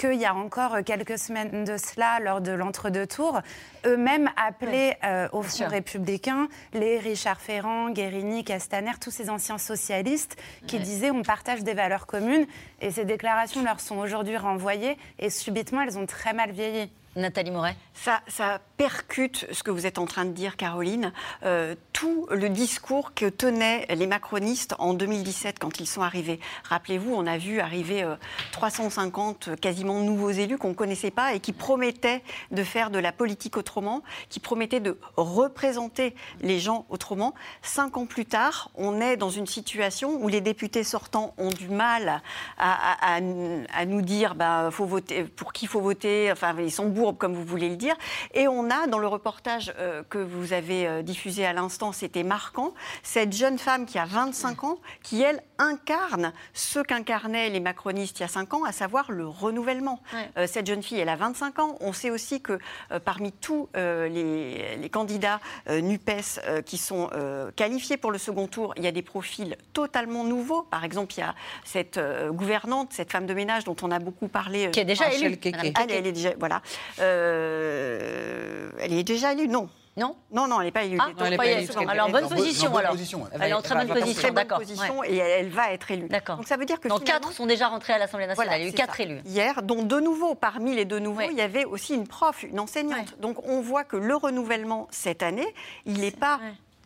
[0.00, 3.40] qu'il y a encore quelques semaines de cela, lors de l'entre-deux tours,
[3.84, 10.36] eux-mêmes appelaient euh, au Front républicain les Richard Ferrand, Guérini, Castaner, tous ces anciens socialistes
[10.66, 12.46] qui disaient on partage des valeurs communes.
[12.80, 16.90] Et ces déclarations leur sont aujourd'hui renvoyées et subitement elles ont très mal vieilli.
[17.16, 21.12] Nathalie Moret ça, ça, percute ce que vous êtes en train de dire, Caroline.
[21.44, 26.40] Euh, tout le discours que tenaient les macronistes en 2017 quand ils sont arrivés.
[26.64, 28.06] Rappelez-vous, on a vu arriver
[28.52, 32.22] 350 euh, quasiment nouveaux élus qu'on ne connaissait pas et qui promettaient
[32.52, 37.34] de faire de la politique autrement, qui promettaient de représenter les gens autrement.
[37.60, 41.68] Cinq ans plus tard, on est dans une situation où les députés sortants ont du
[41.68, 42.22] mal
[42.56, 46.30] à, à, nous dire bah, faut voter, pour qui il faut voter.
[46.32, 47.94] Enfin, ils sont comme vous voulez le dire.
[48.34, 52.22] Et on a, dans le reportage euh, que vous avez euh, diffusé à l'instant, c'était
[52.22, 58.18] marquant, cette jeune femme qui a 25 ans, qui, elle, incarne ce qu'incarnaient les macronistes
[58.18, 60.00] il y a 5 ans, à savoir le renouvellement.
[60.36, 61.76] Euh, cette jeune fille, elle a 25 ans.
[61.80, 62.58] On sait aussi que
[63.04, 67.10] parmi tous les, les, candidats NUPES qui sont
[67.56, 70.62] qualifiés pour le second tour, il y a des profils totalement nouveaux.
[70.62, 72.00] Par exemple, il y a cette
[72.30, 72.59] gouvernante,
[72.90, 74.70] cette femme de ménage dont on a beaucoup parlé.
[74.70, 75.38] Qui est déjà élue.
[75.44, 76.62] Elle, elle, est déjà, voilà.
[77.00, 79.48] Euh, elle est déjà élue?
[79.48, 79.68] Non.
[79.96, 80.16] Non?
[80.30, 80.98] Non, non, elle n'est pas élue.
[81.00, 81.68] Ah, elle, est pas élue.
[81.80, 82.96] elle est en bonne position, alors.
[83.32, 84.62] Elle est en très bonne position, d'accord.
[85.06, 86.08] Et elle, va être élue.
[86.08, 86.36] D'accord.
[86.36, 86.88] Donc ça veut dire que.
[86.88, 88.60] Donc quatre sont déjà rentrés à l'Assemblée nationale.
[88.60, 89.20] il y a eu quatre élus.
[89.26, 92.60] Hier, dont de nouveaux, parmi les deux nouveaux, il y avait aussi une prof, une
[92.60, 93.18] enseignante.
[93.20, 95.54] Donc on voit que le renouvellement cette année,
[95.86, 96.40] il n'est pas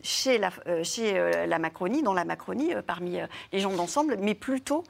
[0.05, 3.17] chez la, euh, chez euh, la Macronie, dans la Macronie, euh, parmi
[3.51, 4.83] les gens d'ensemble, mais plutôt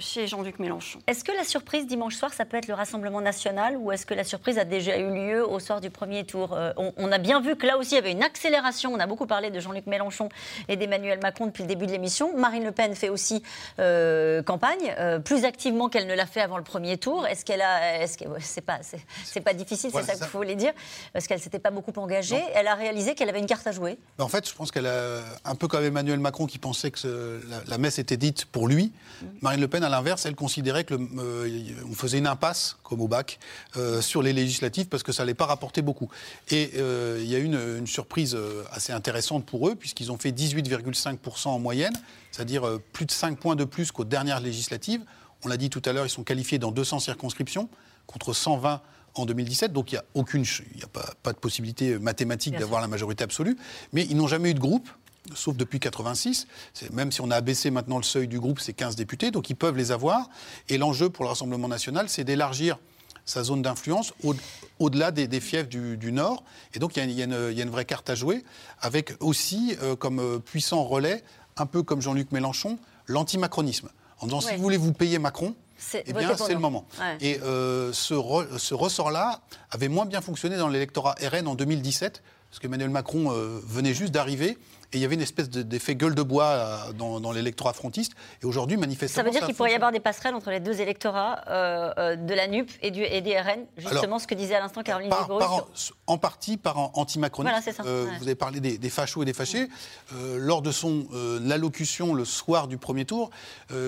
[0.00, 0.98] chez Jean-Luc Mélenchon.
[1.06, 4.14] Est-ce que la surprise dimanche soir, ça peut être le Rassemblement national ou est-ce que
[4.14, 7.54] la surprise a déjà eu lieu au soir du premier tour on, a bien vu
[7.54, 8.92] que là aussi, il y avait une accélération.
[8.92, 10.28] On a beaucoup parlé de Jean-Luc Mélenchon
[10.68, 12.36] et d'Emmanuel Macron depuis le début de l'émission.
[12.36, 13.42] Marine Le Pen fait aussi
[13.76, 17.26] campagne, plus activement qu'elle ne l'a fait avant le premier tour.
[17.26, 18.02] Est-ce qu'elle a.
[18.02, 20.72] Est-ce que, c'est pas, c'est, pas difficile, c'est ça, qu'il faut les dire,
[21.12, 22.42] parce qu'elle s'était pas beaucoup engagée.
[22.54, 23.98] Elle a réalisé qu'elle avait une carte à jouer.
[24.24, 27.76] En fait, je pense qu'elle a un peu comme Emmanuel Macron qui pensait que la,
[27.76, 28.90] messe était dite pour lui.
[29.42, 33.38] Marine Le Pen, à l'inverse, elle considérait que euh, faisait une impasse, comme au bac,
[33.76, 36.08] euh, sur les législatives parce que ça n'allait pas rapporter beaucoup.
[36.50, 38.36] Et euh, il y a eu une, surprise
[38.72, 41.92] assez intéressante pour eux puisqu'ils ont fait 18,5% en moyenne,
[42.32, 45.02] c'est-à-dire plus de 5 points de plus qu'aux dernières législatives.
[45.44, 47.68] On l'a dit tout à l'heure, ils sont qualifiés dans 200 circonscriptions
[48.06, 48.80] contre 120
[49.14, 50.44] en 2017, donc il n'y a aucune,
[50.74, 53.56] il a pas, pas, de possibilité mathématique d'avoir la majorité absolue,
[53.92, 54.88] mais ils n'ont jamais eu de groupe,
[55.34, 56.46] sauf depuis 86.
[56.92, 59.56] Même si on a abaissé maintenant le seuil du groupe, c'est 15 députés, donc ils
[59.56, 60.28] peuvent les avoir.
[60.68, 62.78] Et l'enjeu pour le Rassemblement national, c'est d'élargir
[63.24, 64.12] sa zone d'influence
[64.78, 66.44] au-delà des, fiefs du, Nord.
[66.74, 68.44] Et donc il y, a une vraie carte à jouer,
[68.80, 71.24] avec aussi euh, comme euh, puissant relais,
[71.56, 73.88] un peu comme Jean-Luc Mélenchon, l'antimacronisme.
[74.20, 75.54] En disant, si vous voulez vous payer Macron,
[76.06, 76.86] eh bien, c'est le moment.
[77.20, 78.14] Et euh, ce,
[78.58, 83.60] ce ressort-là avait moins bien fonctionné dans l'électorat RN en 2017, parce qu'Emmanuel Macron euh,
[83.66, 84.58] venait juste d'arriver.
[84.92, 88.12] Et il y avait une espèce d'effet gueule de bois euh, dans, l'électorat frontiste.
[88.42, 89.24] Et aujourd'hui, manifestement.
[89.24, 92.46] Ça veut dire qu'il pourrait y avoir des passerelles entre les deux électorats de la
[92.46, 95.28] NUP et, du, et des RN, justement ce que disait à l'instant Caroline par,
[96.06, 97.72] En partie par anti-macroniste.
[97.82, 99.68] Voilà, Vous avez parlé des, des, fachos et des fâchés.
[100.36, 101.08] lors de son
[101.50, 103.30] allocution le soir du premier tour,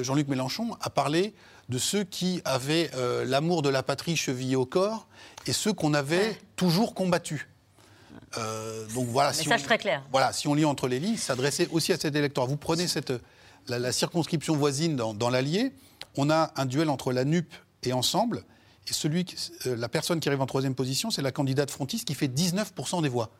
[0.02, 1.34] Jean-Luc Mélenchon a parlé
[1.68, 5.06] de ceux qui avaient euh, l'amour de la patrie chevillé au corps
[5.46, 7.46] et ceux qu'on avait toujours combattus.
[8.38, 10.02] Euh, donc voilà, si on, très clair.
[10.10, 12.46] Voilà, si on lit entre les lignes, s'adressait aussi à cet électeur.
[12.46, 13.12] Vous prenez cette,
[13.68, 15.72] la, circonscription voisine dans, l'Allier,
[16.16, 17.52] on a un duel entre la NUP
[17.82, 18.44] et Ensemble,
[18.88, 19.26] et celui,
[19.66, 23.02] euh, la personne qui arrive en troisième position, c'est la candidate frontiste qui fait 19%
[23.02, 23.30] des voix.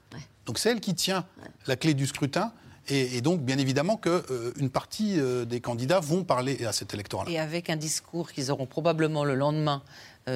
[0.44, 1.24] Donc c'est elle qui tient
[1.66, 2.52] la clé du scrutin
[2.89, 4.22] Et, donc, bien évidemment, qu'une
[4.59, 7.30] une partie des candidats vont parler à cet électorat-là.
[7.30, 9.82] Et avec un discours qu'ils auront probablement le lendemain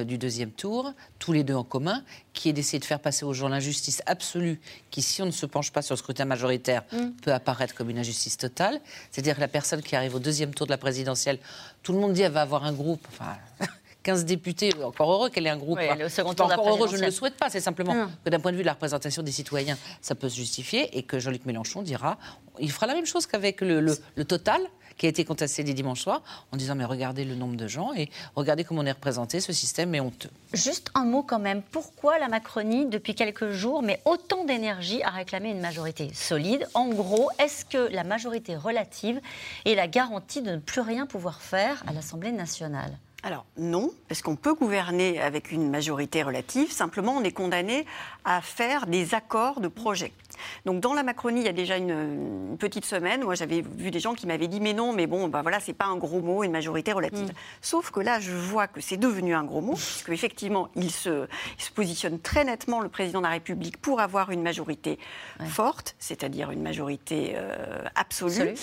[0.05, 3.33] du deuxième tour, tous les deux en commun, qui est d'essayer de faire passer aux
[3.33, 7.11] gens l'injustice absolue, qui, si on ne se penche pas sur le scrutin majoritaire, mm.
[7.21, 8.79] peut apparaître comme une injustice totale.
[9.11, 11.39] C'est-à-dire que la personne qui arrive au deuxième tour de la présidentielle,
[11.83, 13.05] tout le monde dit qu'elle va avoir un groupe.
[13.11, 13.37] Enfin,
[14.03, 15.77] 15 députés, encore heureux qu'elle ait un groupe.
[15.79, 17.49] Oui, le second tour encore heureux, je ne le souhaite pas.
[17.49, 20.35] C'est simplement que d'un point de vue de la représentation des citoyens, ça peut se
[20.35, 22.17] justifier et que Jean-Luc Mélenchon dira,
[22.59, 24.61] il fera la même chose qu'avec le, le, total
[24.97, 26.21] qui a été contesté les dimanches soirs,
[26.51, 29.53] en disant mais regardez le nombre de gens et regardez comment on est représenté, ce
[29.53, 30.29] système est honteux.
[30.53, 35.09] Juste un mot quand même, pourquoi la Macronie, depuis quelques jours, met autant d'énergie à
[35.09, 36.67] réclamer une majorité solide?
[36.73, 39.21] En gros, est-ce que la majorité relative
[39.65, 42.97] est la garantie de ne plus rien pouvoir faire à l'Assemblée nationale?
[43.23, 47.85] Alors non, parce qu'on peut gouverner avec une majorité relative, simplement on est condamné
[48.25, 50.11] à faire des accords de projet.
[50.65, 53.99] Donc dans la Macronie, il y a déjà une, petite semaine, moi j'avais vu des
[53.99, 56.43] gens qui m'avaient dit mais non, mais bon, ben voilà, c'est pas un gros mot,
[56.43, 57.29] une majorité relative.
[57.29, 57.33] Mm.
[57.61, 61.27] Sauf que là, je vois que c'est devenu un gros mot, puisque effectivement, il se,
[61.57, 64.99] se, positionne très nettement, le président de la République, pour avoir une majorité
[65.45, 68.53] forte, c'est-à-dire une majorité euh, absolue.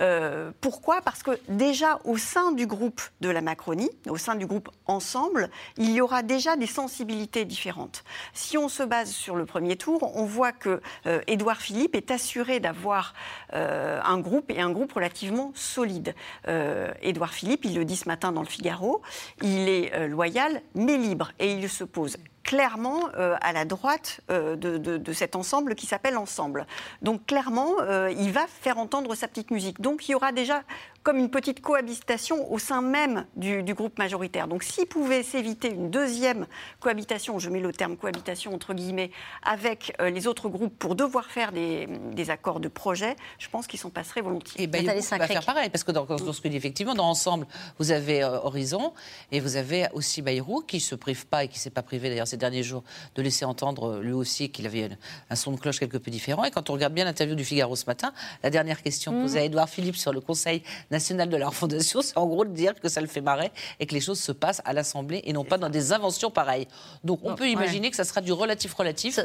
[0.00, 1.00] Euh, pourquoi?
[1.02, 5.50] Parce que déjà au sein du groupe de la Macronie, au sein du groupe Ensemble,
[5.76, 8.04] il y aura déjà des sensibilités différentes.
[8.32, 12.10] Si on se base sur le premier tour, on voit que euh, Édouard Philippe est
[12.10, 13.14] assuré d'avoir
[13.54, 16.14] euh, un groupe et un groupe relativement solide.
[16.48, 19.02] Euh, Édouard Philippe, il le dit ce matin dans le Figaro,
[19.42, 24.54] il est euh, loyal mais libre et il se pose clairement à la droite de,
[24.78, 26.66] de, cet ensemble qui s'appelle Ensemble.
[27.02, 27.74] Donc clairement,
[28.08, 29.82] il va faire entendre sa petite musique.
[29.82, 30.62] Donc il y aura déjà
[31.08, 34.46] comme une petite cohabitation au sein même du, groupe majoritaire.
[34.46, 36.46] Donc s'il pouvait s'éviter une deuxième
[36.80, 39.10] cohabitation, je mets le terme cohabitation entre guillemets,
[39.42, 41.88] avec euh, les autres groupes pour devoir faire des,
[42.28, 44.60] accords de projet, je pense qu'ils s'en passeraient volontiers.
[44.60, 47.46] Et ben, va faire pareil, parce que dans, ce que dit effectivement, dans Ensemble,
[47.78, 48.92] vous avez euh, Horizon
[49.32, 51.82] et vous avez aussi Bayrou qui ne se prive pas et qui ne s'est pas
[51.82, 52.84] privé d'ailleurs ces derniers jours
[53.14, 54.90] de laisser entendre euh, lui aussi qu'il avait
[55.30, 56.44] un son de cloche quelque peu différent.
[56.44, 59.22] Et quand on regarde bien l'interview du Figaro ce matin, la dernière question mmh.
[59.22, 62.52] posée à Édouard Philippe sur le Conseil national de leur fondation, c'est en gros de
[62.52, 65.32] dire que ça le fait marrer et que les choses se passent à l'Assemblée et
[65.32, 66.68] non pas dans des inventions pareilles.
[67.04, 69.20] Donc on peut imaginer que ça sera du relatif-relatif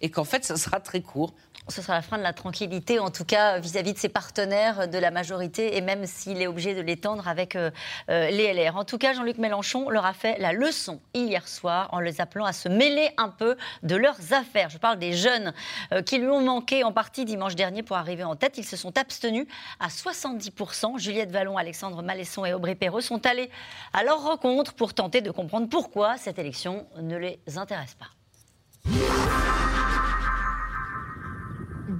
[0.00, 1.34] et qu'en fait, ça sera très court.
[1.68, 4.98] Ce sera la fin de la tranquillité, en tout cas vis-à-vis de ses partenaires de
[4.98, 7.72] la majorité, et même s'il est obligé de l'étendre avec euh,
[8.08, 8.76] euh, les LR.
[8.76, 12.44] En tout cas, Jean-Luc Mélenchon leur a fait la leçon hier soir en les appelant
[12.44, 14.70] à se mêler un peu de leurs affaires.
[14.70, 15.52] Je parle des jeunes
[15.92, 18.58] euh, qui lui ont manqué en partie dimanche dernier pour arriver en tête.
[18.58, 19.48] Ils se sont abstenus
[19.80, 21.00] à 70%.
[21.00, 23.50] Juliette Vallon, Alexandre Malesson et Aubry Perreux sont allés
[23.92, 28.06] à leur rencontre pour tenter de comprendre pourquoi cette élection ne les intéresse pas.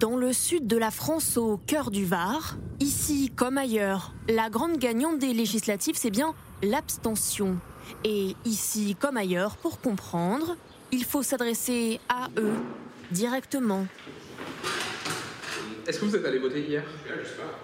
[0.01, 4.76] Dans le sud de la France, au cœur du Var, ici comme ailleurs, la grande
[4.76, 7.57] gagnante des législatives, c'est bien l'abstention.
[8.05, 10.57] Et ici comme ailleurs, pour comprendre,
[10.92, 12.53] il faut s'adresser à eux
[13.11, 13.86] directement.
[15.87, 16.82] Est-ce que vous êtes allé voter hier?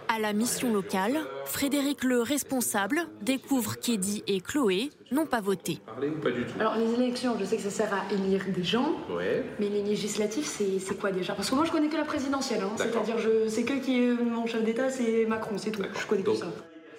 [0.08, 5.80] À la mission locale, Frédéric le responsable découvre qu'Eddie et Chloé n'ont pas voté.
[5.84, 6.52] Parlez ou pas du tout?
[6.60, 8.94] Alors les élections, je sais que ça sert à élire des gens.
[9.10, 9.44] Ouais.
[9.58, 11.34] Mais les législatives, c'est quoi déjà?
[11.34, 12.60] Parce que moi je connais que la présidentielle.
[12.62, 12.72] Hein.
[12.76, 15.82] C'est-à-dire je sais que qui est mon chef d'État, c'est Macron, c'est tout.
[15.98, 16.46] Je connais que ça.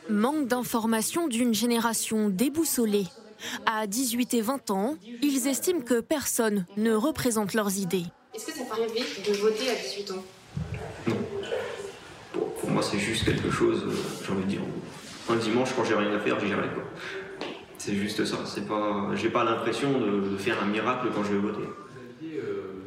[0.09, 3.05] Manque d'information d'une génération déboussolée.
[3.65, 8.05] À 18 et 20 ans, ils estiment que personne ne représente leurs idées.
[8.36, 10.24] Est-ce que ça paraît vite de voter à 18 ans?
[12.74, 13.91] Pour moi, c'est juste quelque chose, euh,
[14.26, 14.61] j'ai envie de dire,
[15.30, 16.84] un dimanche, quand j'ai rien à faire, j'y quoi.
[17.78, 18.38] C'est juste ça.
[18.45, 21.69] C'est pas, j'ai pas l'impression de, faire un miracle quand je vais voter.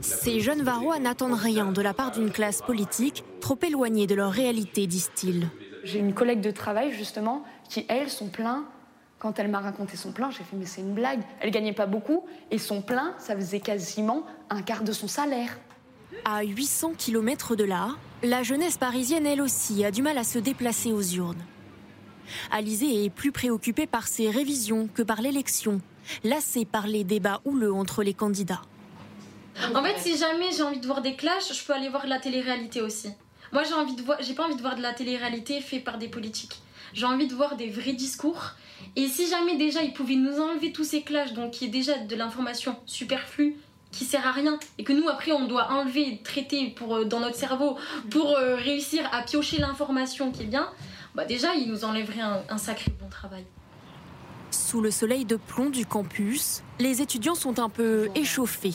[0.00, 4.32] Ces jeunes Varois n'attendent rien de la part d'une classe politique trop éloignée de leur
[4.32, 5.48] réalité, disent-ils.
[5.84, 8.64] J'ai une collègue de travail, justement, qui, elle, son plein,
[9.20, 11.20] quand elle m'a raconté son plein, j'ai fait, mais c'est une blague.
[11.40, 15.56] Elle gagnait pas beaucoup, et son plein, ça faisait quasiment un quart de son salaire.
[16.24, 17.90] À 800 km de là,
[18.22, 21.44] la jeunesse parisienne, elle aussi, a du mal à se déplacer aux urnes.
[22.50, 25.80] Alizé est plus préoccupée par ses révisions que par l'élection,
[26.24, 28.62] lassée par les débats houleux entre les candidats.
[29.74, 32.18] En fait, si jamais j'ai envie de voir des clashs, je peux aller voir la
[32.18, 33.08] télé-réalité aussi.
[33.52, 35.98] Moi, j'ai envie de voir, j'ai pas envie de voir de la télé-réalité faite par
[35.98, 36.60] des politiques.
[36.92, 38.52] J'ai envie de voir des vrais discours.
[38.96, 41.96] Et si jamais déjà ils pouvaient nous enlever tous ces clashs, donc qui est déjà
[41.98, 43.56] de l'information superflue,
[43.96, 47.20] qui sert à rien et que nous après on doit enlever, traiter pour, euh, dans
[47.20, 47.76] notre cerveau
[48.10, 50.68] pour euh, réussir à piocher l'information qui est bien,
[51.14, 53.46] bah déjà il nous enlèverait un, un sacré bon travail.
[54.50, 58.74] Sous le soleil de plomb du campus, les étudiants sont un peu échauffés.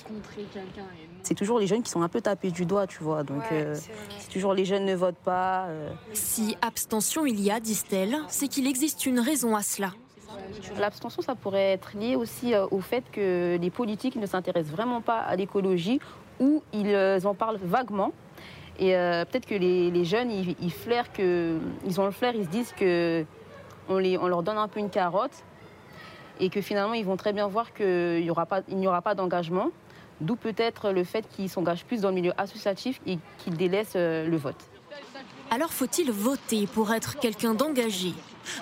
[1.24, 3.24] C'est toujours les jeunes qui sont un peu tapés du doigt, tu vois.
[3.24, 3.76] Donc, euh,
[4.20, 5.68] c'est toujours les jeunes ne votent pas.
[5.70, 5.90] euh.
[6.14, 9.94] Si abstention il y a, disent-elles, c'est qu'il existe une raison à cela.
[10.80, 15.02] L'abstention, ça pourrait être lié aussi euh, au fait que les politiques ne s'intéressent vraiment
[15.02, 16.00] pas à l'écologie
[16.40, 18.12] ou ils euh, en parlent vaguement.
[18.80, 22.50] Et euh, peut-être que les, jeunes, ils, flairent que, ils ont le flair, ils se
[22.50, 23.26] disent que
[23.90, 25.44] on, les, on leur donne un peu une carotte
[26.40, 29.14] et que finalement ils vont très bien voir qu'il n'y aura pas, n'y aura pas
[29.14, 29.70] d'engagement.
[30.20, 34.38] D'où peut-être le fait qu'ils s'engagent plus dans le milieu associatif et qu'ils délaissent le
[34.38, 34.71] vote.
[35.54, 38.14] Alors faut-il voter pour être quelqu'un d'engagé?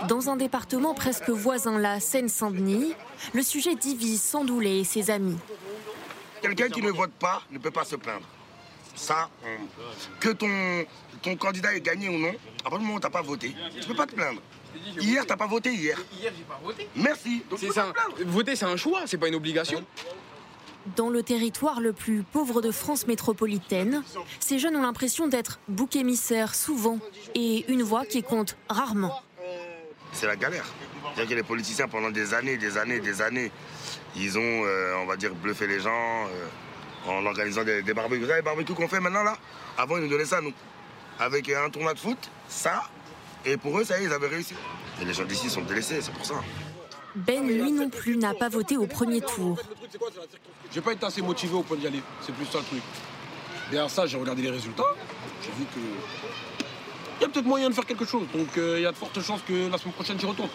[0.08, 2.94] Dans un département presque voisin, la Seine-Saint-Denis,
[3.34, 5.38] le sujet divise Sandoulet et ses amis.
[6.42, 8.26] Quelqu'un qui ne vote pas ne peut pas se plaindre.
[8.96, 10.50] Ça, on- que ton,
[11.22, 13.56] ton candidat ait gagné ou non, à partir du moment où tu n'as pas voté,
[13.72, 14.42] tu ne peux pas te plaindre.
[15.00, 15.98] Hier, tu n'as pas voté hier.
[16.20, 16.90] Hier, j'ai pas voté.
[16.96, 17.44] Merci.
[17.50, 18.32] Donc, tu peux C'est pas un- te plaindre.
[18.32, 19.84] Voter, c'est un choix, c'est pas une obligation.
[20.96, 24.04] Dans le territoire le plus pauvre de France métropolitaine,
[24.40, 27.00] ces jeunes ont l'impression d'être bouc émissaires souvent
[27.36, 29.22] et une voix qui compte rarement.
[30.12, 30.66] C'est la galère.
[31.14, 33.52] C'est-à-dire que les politiciens, pendant des années, des années, des années,
[34.16, 36.48] ils ont, euh, on va dire, bluffé les gens euh,
[37.08, 38.22] en organisant des, des barbecues.
[38.22, 39.38] Vous savez, les barbecues qu'on fait maintenant, là?
[39.78, 40.54] Avant, ils nous donnaient ça, nous.
[41.20, 42.18] Avec un tournoi de foot,
[42.48, 42.84] ça.
[43.46, 44.56] Et pour eux, ça y est, ils avaient réussi.
[45.02, 46.36] Et les gens d'ici sont délaissés, c'est pour ça.
[47.16, 49.60] Ben, lui non plus, n'a pas voté au premier tour.
[50.72, 52.02] J'ai pas été assez motivé au point d'y aller.
[52.22, 52.82] C'est plus ça le truc.
[53.72, 54.84] Derrière ça, j'ai regardé les résultats.
[55.44, 55.80] J'ai vu que.
[57.20, 58.28] Il y a peut-être moyen de faire quelque chose.
[58.34, 60.50] Donc euh, il y a de fortes chances que la semaine prochaine, j'y retourne.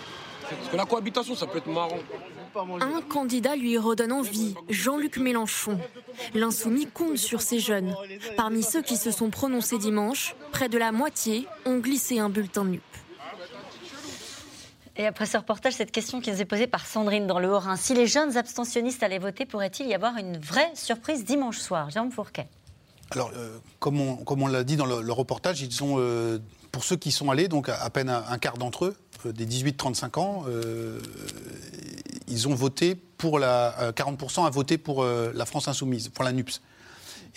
[0.48, 1.98] Parce que la cohabitation, ça peut être marrant.
[2.80, 5.78] Un candidat lui redonne envie, Jean-Luc Mélenchon.
[6.34, 7.94] L'insoumis compte sur ces jeunes.
[8.36, 12.64] Parmi ceux qui se sont prononcés dimanche, près de la moitié ont glissé un bulletin
[12.64, 12.82] NUP.
[14.96, 17.76] Et après ce reportage, cette question qui nous est posée par Sandrine dans le Haut-Rhin.
[17.76, 21.90] Si les jeunes abstentionnistes allaient voter, pourrait-il y avoir une vraie surprise dimanche soir?
[21.90, 22.48] Jérôme Fourquet.
[23.10, 26.38] Alors, euh, comme on, l'a dit dans le, reportage, ils euh,
[26.70, 30.18] pour ceux qui sont allés, donc à, peine un, quart d'entre eux, euh, des 18-35
[30.18, 30.44] ans,
[32.28, 33.78] ils ont voté pour la.
[33.80, 36.60] euh, 40% a voté pour la France Insoumise, pour la NUPS.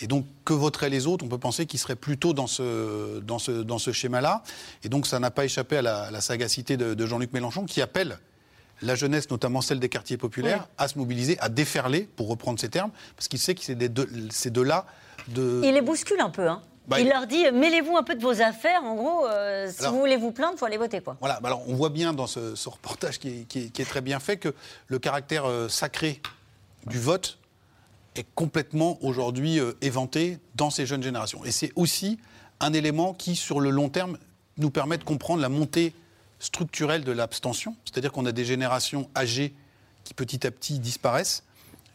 [0.00, 1.24] Et donc, que voteraient les autres?
[1.24, 4.42] On peut penser qu'ils seraient plutôt dans ce, dans ce, dans ce schéma-là.
[4.84, 7.64] Et donc, ça n'a pas échappé à la, à la sagacité de, de Jean-Luc Mélenchon,
[7.66, 8.18] qui appelle
[8.80, 12.68] la jeunesse, notamment celle des quartiers populaires, à se mobiliser, à déferler, pour reprendre ces
[12.68, 14.86] termes, parce qu'il sait que c'est deux- de là
[15.28, 15.62] de.
[15.64, 16.46] Il les bouscule un peu.
[16.46, 16.62] Hein.
[16.86, 18.82] Bah, il leur dit mêlez-vous un peu de vos affaires.
[18.84, 21.00] En gros, euh, si Alors- vous voulez vous plaindre, il faut aller voter.
[21.00, 21.16] Quoi.
[21.20, 23.82] Voilà, bah alors on voit bien dans ce, ce reportage qui est, qui est- qui
[23.82, 24.54] est très bien fait que
[24.86, 26.22] le caractère euh, sacré
[26.86, 27.37] du vote
[28.16, 31.44] est complètement aujourd'hui euh, éventé dans ces jeunes générations.
[31.44, 32.18] Et c'est aussi
[32.60, 34.18] un élément qui, sur le long terme,
[34.56, 35.92] nous permet de comprendre la montée
[36.38, 37.76] structurelle de l'abstention.
[37.84, 39.54] C'est-à-dire qu'on a des générations âgées
[40.04, 41.44] qui petit à petit disparaissent.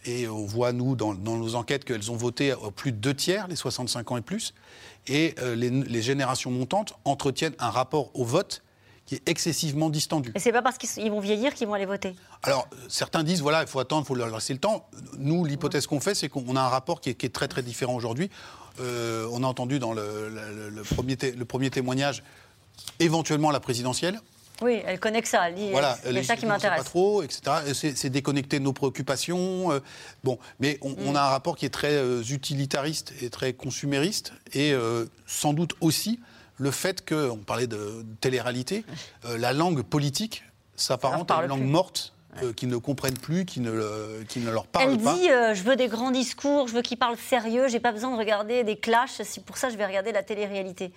[0.05, 3.47] Et on voit, nous, dans, nos enquêtes, qu'elles ont voté à plus de deux tiers,
[3.47, 4.53] les 65 ans et plus.
[5.07, 8.62] Et euh, les générations montantes entretiennent un rapport au vote
[9.05, 10.31] qui est excessivement distendu.
[10.35, 12.15] Et c'est pas parce qu'ils vont vieillir qu'ils vont aller voter.
[12.43, 14.87] Alors, certains disent, voilà, il faut attendre, il faut leur laisser le temps.
[15.17, 17.63] Nous, l'hypothèse qu'on fait, c'est qu'on a un rapport qui est, qui est très, très
[17.63, 18.29] différent aujourd'hui.
[18.79, 22.23] Euh, on a entendu dans le, le- le premier, le premier témoignage,
[22.99, 24.19] éventuellement la présidentielle.
[24.61, 25.49] Oui, elle connaît que ça.
[25.49, 26.77] Elle dit Voilà, a ça qui c'est m'intéresse.
[26.79, 27.41] Pas trop, etc.
[27.67, 29.71] Et C'est c'est déconnecté de nos préoccupations.
[29.71, 29.79] euh,
[30.23, 30.95] bon, mais on, Mm.
[31.07, 35.53] on a un rapport qui est très euh, utilitariste et très consumériste, et euh, sans
[35.53, 36.19] doute aussi
[36.57, 38.85] le fait que, on parlait de télé-réalité,
[39.25, 40.43] euh, la langue politique
[40.75, 41.67] s'apparente à une langue plus.
[41.69, 42.09] morte.
[42.41, 45.13] euh, qu'ils ne comprennent plus, qui ne, le- qui ne leur parle Elle pas.
[45.13, 48.11] dit euh, je veux des grands discours, je veux qu'ils parlent sérieux, j'ai pas besoin
[48.11, 50.91] de regarder des clashs, c'est pour ça je vais regarder la télé-réalité.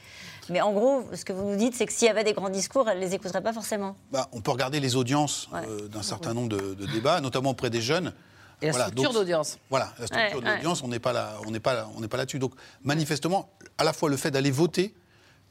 [0.49, 2.49] Mais en gros, ce que vous nous dites, c'est que s'il y avait des grands
[2.49, 3.99] discours, elle les écouterait pas forcément.
[4.13, 7.69] Bah, on peut regarder les audiences euh, d'un certain nombre de, de débats, notamment auprès
[7.69, 8.15] des jeunes.
[8.63, 9.59] Et la structure d'audience.
[9.69, 10.57] Voilà, la structure Ouais, ouais.
[10.57, 12.39] d'audience, on n'est pas là, on n'est pas, là- on n'est pas là-dessus.
[12.39, 14.95] Donc, manifestement, à la fois le fait d'aller voter,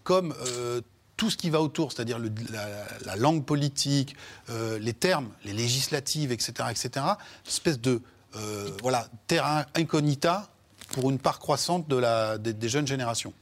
[0.05, 0.79] comme euh,
[1.17, 2.67] tout ce qui va autour, c'est-à-dire le- la,
[3.05, 4.15] la langue politique,
[4.49, 8.01] euh, les termes, les législatives, etc., etc., une espèce de
[8.37, 10.47] euh, voilà terrain incognita
[10.93, 13.33] pour une part croissante de la, des, des jeunes générations.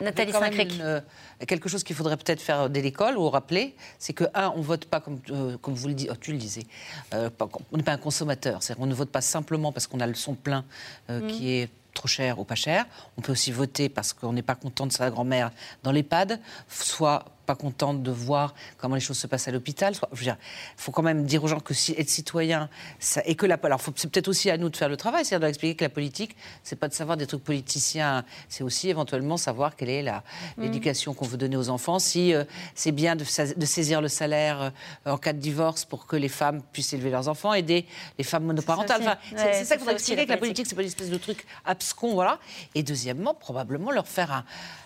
[0.00, 1.00] Nathalie une, euh,
[1.46, 4.86] quelque chose qu'il faudrait peut-être faire dès l'école ou rappeler, c'est que, un, on vote
[4.86, 6.64] pas comme, euh, comme vous le dites, tu le disais,
[7.12, 8.62] euh, pas- on n'est pas un consommateur.
[8.62, 10.64] C'est-à-dire qu'on ne vote pas simplement parce qu'on a le son plein
[11.10, 11.26] euh, Mm.
[11.32, 12.86] qui est trop cher ou pas cher.
[13.16, 15.50] On peut aussi voter parce qu'on n'est pas content de sa grand-mère
[15.82, 19.92] dans l'EHPAD, soit pas contentes de voir comment les choses se passent à l'hôpital.
[20.20, 20.36] Il
[20.76, 22.68] faut quand même dire aux gens que si, être citoyen,
[23.00, 25.48] ça, et que la, alors c'est peut-être aussi à nous de faire le travail, c'est-à-dire
[25.48, 29.74] d'expliquer que la politique, c'est pas de savoir des trucs politiciens, c'est aussi éventuellement savoir
[29.74, 30.22] quelle est la,
[30.58, 30.62] mm.
[30.62, 32.44] l'éducation qu'on veut donner aux enfants, si euh,
[32.76, 33.24] c'est bien de,
[33.56, 34.70] de, saisir le salaire
[35.06, 37.84] euh, en cas de divorce pour que les femmes puissent élever leurs enfants, aider
[38.16, 39.18] les femmes monoparentales.
[39.34, 42.14] c'est ça qu'il faut expliquer que la politique, c'est pas une espèce de truc abscon,
[42.14, 42.38] voilà.
[42.76, 44.44] Et deuxièmement, probablement leur faire un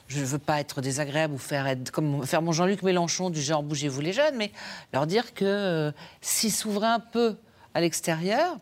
[0.08, 3.62] je ne veux pas être désagréable ou faire, comme, faire mon Jean-Luc Mélenchon du genre
[3.62, 4.52] bougez-vous les jeunes, mais
[4.92, 7.36] leur dire que euh, s'ils s'ouvraient un peu
[7.72, 8.58] à l'extérieur,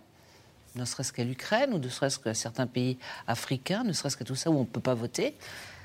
[0.75, 4.37] ne serait-ce qu'à l'Ukraine ou ne serait-ce qu'à certains pays africains, ne serait-ce qu'à tout
[4.37, 5.35] ça où on ne peut pas voter,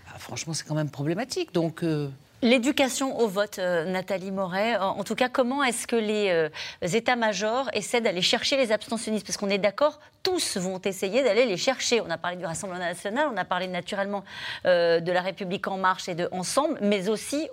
[0.06, 1.54] bah, franchement c'est quand même problématique.
[1.54, 2.10] Donc euh,
[2.44, 6.50] L'éducation au vote, euh, Nathalie Moret, en, tout cas, comment est-ce que les euh,
[6.84, 9.26] états-majors essaient d'aller chercher les abstentionnistes?
[9.26, 12.00] Parce qu'on est d'accord, tous vont essayer d'aller les chercher.
[12.00, 14.24] On a parlé du Rassemblement national, on a parlé naturellement
[14.68, 17.50] euh, de la République en marche et de Ensemble, mais aussi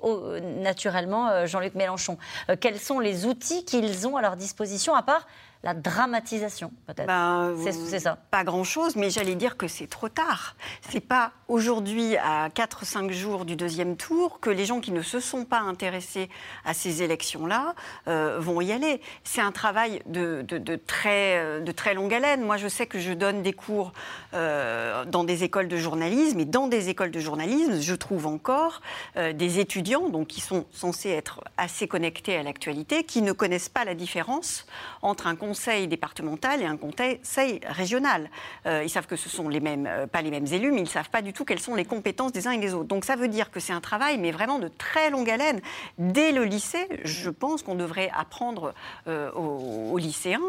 [0.60, 2.18] naturellement Jean-Luc Mélenchon.
[2.60, 5.26] quels sont les outils qu'ils ont à leur disposition, à part
[5.64, 7.06] la dramatisation, peut-être.
[7.06, 7.56] Ben,
[7.88, 8.18] c'est ça.
[8.30, 10.56] Pas grand-chose, mais j'allais dire que c'est trop tard.
[10.90, 15.20] C'est pas aujourd'hui, à 4-5 jours du deuxième tour, que les gens qui ne se
[15.20, 16.28] sont pas intéressés
[16.66, 17.74] à ces élections-là
[18.08, 19.00] euh, vont y aller.
[19.24, 20.44] C'est un travail de,
[20.86, 22.42] très, de très longue haleine.
[22.42, 23.94] Moi, je sais que je donne des cours
[24.34, 28.82] euh, dans des écoles de journalisme, et dans des écoles de journalisme, je trouve encore
[29.16, 33.70] euh, des étudiants, donc qui sont censés être assez connectés à l'actualité, qui ne connaissent
[33.70, 34.66] pas la différence
[35.00, 35.53] entre un conseil
[35.86, 38.30] départemental et un conseil régional.
[38.66, 40.84] Euh, ils savent que ce sont les mêmes, euh, pas les mêmes élus, mais ils
[40.84, 42.88] ne savent pas du tout quelles sont les compétences des uns et des autres.
[42.88, 45.60] Donc ça veut dire que c'est un travail, mais vraiment de très longue haleine.
[45.98, 48.74] Dès le lycée, je pense qu'on devrait apprendre
[49.08, 50.40] euh, aux, lycéens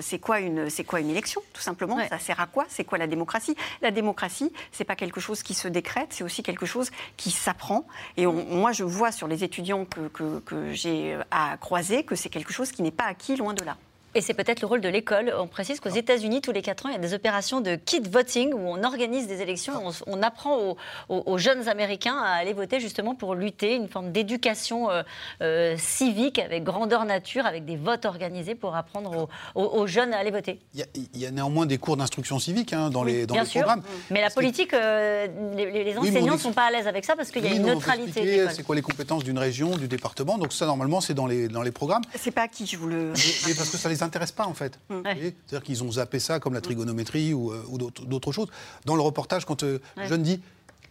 [0.00, 1.98] c'est quoi une c'est quoi une élection, tout simplement.
[2.08, 2.64] Ça sert à quoi?
[2.68, 3.56] C'est quoi la démocratie?
[3.82, 7.86] La démocratie, c'est pas quelque chose qui se décrète, c'est aussi quelque chose qui s'apprend.
[8.16, 12.28] Et moi, je vois sur les étudiants que, que, que j'ai à croiser que c'est
[12.28, 13.76] quelque chose qui n'est pas acquis loin de là.
[14.16, 15.30] Et c'est peut-être le rôle de l'école.
[15.38, 18.08] On précise qu'aux États-Unis, tous les 4 ans, il y a des opérations de kid
[18.08, 19.74] voting où on organise des élections,
[20.06, 20.74] on, apprend
[21.10, 25.02] aux, jeunes Américains à aller voter justement pour lutter, une forme d'éducation euh,
[25.42, 30.30] euh, civique avec grandeur nature, avec des votes organisés pour apprendre aux, jeunes à aller
[30.30, 30.60] voter.
[30.72, 33.82] Il y a, néanmoins des cours d'instruction civique hein, dans les, dans bien les programmes.
[34.10, 37.44] Mais la politique, euh, les, enseignants ne sont pas à l'aise avec ça parce qu'il
[37.44, 38.46] y a une neutralité.
[38.48, 41.60] C'est quoi les compétences d'une région, du département Donc ça, normalement, c'est dans les, dans
[41.60, 42.02] les programmes.
[42.14, 43.12] C'est pas à qui je vous le...
[43.58, 44.78] parce que ça les intéresse pas en fait.
[44.88, 45.02] Mm.
[45.04, 47.62] C'est-à-dire qu'ils ont zappé ça comme la trigonométrie ou, euh,
[48.06, 48.48] d'autres choses.
[48.84, 50.40] Dans le reportage, quand euh, le jeune dit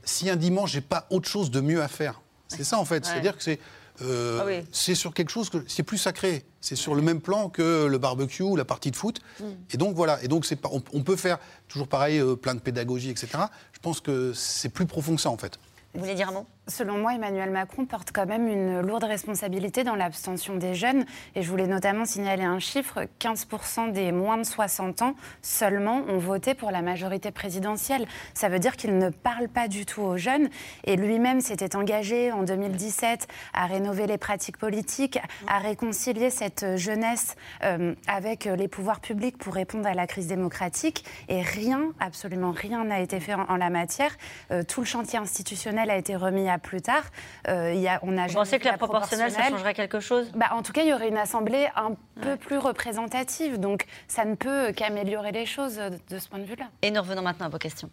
[0.03, 3.05] si un dimanche j'ai pas autre chose de mieux à faire, c'est ça en fait.
[3.05, 3.59] C'est-à-dire que c'est
[4.01, 6.43] euh, ah c'est sur quelque chose que c'est plus sacré.
[6.59, 9.22] C'est sur le même plan que le barbecue ou la partie de foot.
[9.39, 9.43] Mm.
[9.72, 10.22] Et donc voilà.
[10.24, 13.30] Et donc c'est on, on, peut faire toujours pareil, plein de pédagogie, etc.
[13.72, 15.59] Je pense que c'est plus profond que ça en fait.
[15.93, 16.45] Vous voulez dire un mot?
[16.68, 21.05] Selon moi, Emmanuel Macron porte quand même une lourde responsabilité dans l'abstention des jeunes.
[21.36, 25.13] Et je voulais notamment signaler un chiffre 15% des moins de 60 ans
[25.43, 28.07] seulement ont voté pour la majorité présidentielle.
[28.34, 30.49] Ça veut dire qu'il ne parle pas du tout aux jeunes.
[30.86, 37.36] Et lui-même s'était engagé en 2017 à rénover les pratiques politiques, à réconcilier cette jeunesse
[37.63, 41.05] euh, avec les pouvoirs publics pour répondre à la crise démocratique.
[41.30, 44.18] Et rien, absolument rien n'a été fait en, la matière.
[44.49, 47.03] Euh, tout le chantier institutionnel a été remis à plus tard.
[47.47, 50.32] Euh, y a, on a Vous pensez que la proportionnelle, ça changerait quelque chose?
[50.36, 51.91] Bah, En tout cas, il y aurait une assemblée un
[52.22, 53.60] peu plus représentative.
[53.60, 55.80] Donc, ça ne peut qu'améliorer les choses
[56.10, 56.66] de ce point de vue-là.
[56.82, 57.89] Et nous revenons maintenant à vos questions.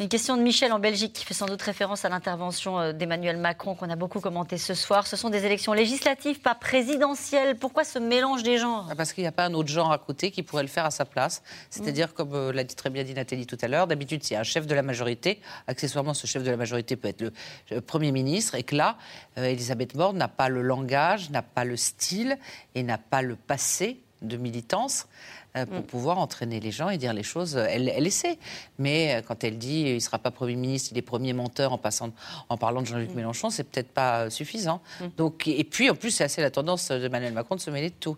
[0.00, 3.36] Une question de Michel en Belgique qui fait sans doute référence à l'intervention euh, d'Emmanuel
[3.36, 5.06] Macron qu'on a beaucoup commenté ce soir.
[5.06, 7.56] Ce sont des élections législatives, pas présidentielles.
[7.56, 8.88] Pourquoi ce mélange des genres?
[8.90, 10.84] Ah, Parce qu'il n'y a pas un autre genre à côté qui pourrait le faire
[10.84, 11.44] à sa place.
[11.70, 14.36] C'est-à-dire, comme euh, l'a dit très bien dit Nathalie tout à l'heure, d'habitude, s'il y
[14.36, 17.22] a un chef de la majorité, accessoirement, ce chef de la majorité peut être
[17.70, 18.96] le, Premier ministre, et que là,
[19.38, 22.36] euh, Elisabeth Borne n'a pas le langage, n'a pas le style
[22.74, 25.06] et n'a pas le passé de militance
[25.54, 25.82] pour mm.
[25.84, 27.56] pouvoir entraîner les gens et dire les choses.
[27.56, 28.38] Elle, elle essaie.
[28.78, 31.72] Mais euh, quand elle dit il ne sera pas Premier ministre, il est premier menteur
[31.72, 32.10] en, passant,
[32.48, 33.14] en parlant de Jean-Luc mm.
[33.14, 34.80] Mélenchon, c'est peut-être pas suffisant.
[35.00, 35.04] Mm.
[35.16, 37.94] Donc, et puis, en plus, c'est assez la tendance d'Emmanuel Macron de se mêler de
[37.98, 38.16] tout.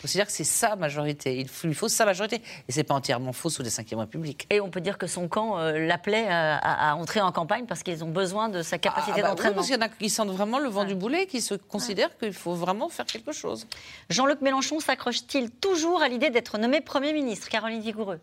[0.00, 1.38] Considère que c'est sa majorité.
[1.38, 2.42] Il lui faut sa majorité.
[2.68, 4.46] Et c'est pas entièrement faux sous les 5e République.
[4.50, 8.02] Et on peut dire que son camp euh, l'appelait à, entrer en campagne parce qu'ils
[8.04, 9.56] ont besoin de sa capacité ah, bah d'entraînement.
[9.56, 12.16] parce qu'il y en a qui sentent vraiment le vent du boulet, qui se considèrent
[12.18, 13.66] qu'il faut vraiment faire quelque chose.
[14.08, 17.48] Jean-Luc Mélenchon s'accroche-t-il toujours à l'idée d'être nommé Premier ministre?
[17.48, 18.20] Caroline Vigoureux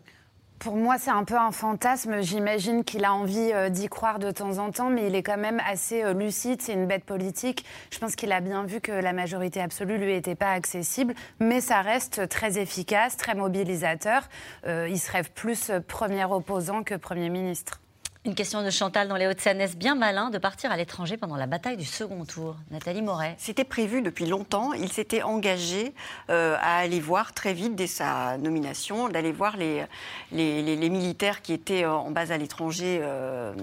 [0.58, 2.20] pour moi, c'est un peu un fantasme.
[2.20, 5.36] J'imagine qu'il a envie euh, d'y croire de temps en temps, mais il est quand
[5.36, 6.60] même assez euh, lucide.
[6.62, 7.64] C'est une bête politique.
[7.90, 11.60] Je pense qu'il a bien vu que la majorité absolue lui était pas accessible, mais
[11.60, 14.28] ça reste très efficace, très mobilisateur.
[14.66, 17.80] Euh, il se rêve plus premier opposant que premier ministre.
[18.28, 19.58] Une question de Chantal dans les Hauts-de-Seine.
[19.58, 22.56] Est-ce bien malin de partir à l'étranger pendant la bataille du second tour?
[22.70, 23.34] Nathalie Moret.
[23.38, 24.74] C'était prévu depuis longtemps.
[24.74, 25.94] Il s'était engagé
[26.28, 29.86] euh, à aller voir très vite, dès sa nomination, d'aller voir les,
[30.30, 33.54] les, militaires qui étaient en base à l'étranger, euh,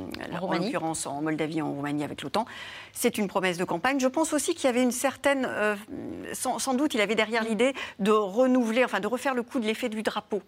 [0.41, 2.47] en, l'occurrence en Moldavie, en Roumanie avec l'OTAN.
[2.97, 3.99] C'est une promesse de campagne.
[3.99, 5.45] Je pense aussi qu'il y avait une certaine.
[5.47, 5.75] Euh,
[6.33, 9.89] sans, doute, il avait derrière l'idée de renouveler, enfin de refaire le coup de l'effet
[9.89, 10.41] du drapeau.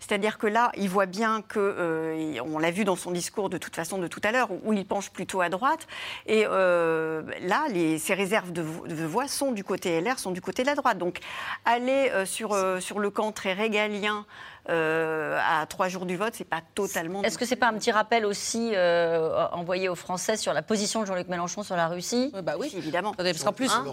[0.00, 3.58] C'est-à-dire que là, il voit bien que, euh, on l'a vu dans son discours de
[3.58, 5.86] toute façon de tout à l'heure, où il penche plutôt à droite.
[6.26, 7.66] Et euh, là,
[7.98, 10.96] ses réserves de, voix sont du côté LR, sont du côté de la droite.
[10.96, 11.18] Donc
[11.66, 14.24] aller sur, sur le camp très régalien.
[14.68, 17.22] À trois jours du vote, c'est pas totalement.
[17.22, 18.72] Est-ce que c'est pas un petit rappel aussi
[19.52, 22.32] envoyé aux Français sur la position de Jean-Luc Mélenchon sur la Russie?
[22.42, 23.12] Bah oui, évidemment.
[23.14, 23.84] parce qu'en plus, hein?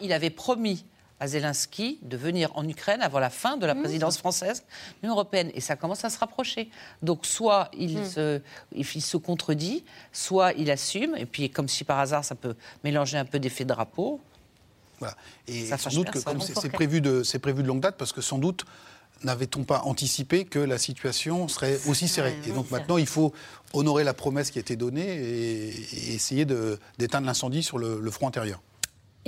[0.00, 0.84] Il avait promis
[1.20, 3.80] à Zelensky de venir en Ukraine avant la fin de la mmh.
[3.80, 5.50] présidence française de l'Union européenne.
[5.54, 6.70] Et ça commence à se rapprocher.
[7.02, 8.04] Donc soit il, mmh.
[8.04, 8.40] se,
[8.72, 12.54] il se contredit, soit il assume, et puis comme si par hasard ça peut
[12.84, 14.20] mélanger un peu d'effet drapeau.
[15.00, 15.14] Voilà.
[15.46, 18.38] Et sans doute que comme c'est prévu, de, prévu de longue date, parce que sans
[18.38, 18.64] doute
[19.24, 22.36] n'avait-on pas anticipé que la situation serait aussi serrée?
[22.46, 23.32] Et donc maintenant, il faut
[23.72, 26.44] honorer la promesse qui a été donnée et, essayer
[26.98, 28.60] d'éteindre l'incendie sur le front intérieur.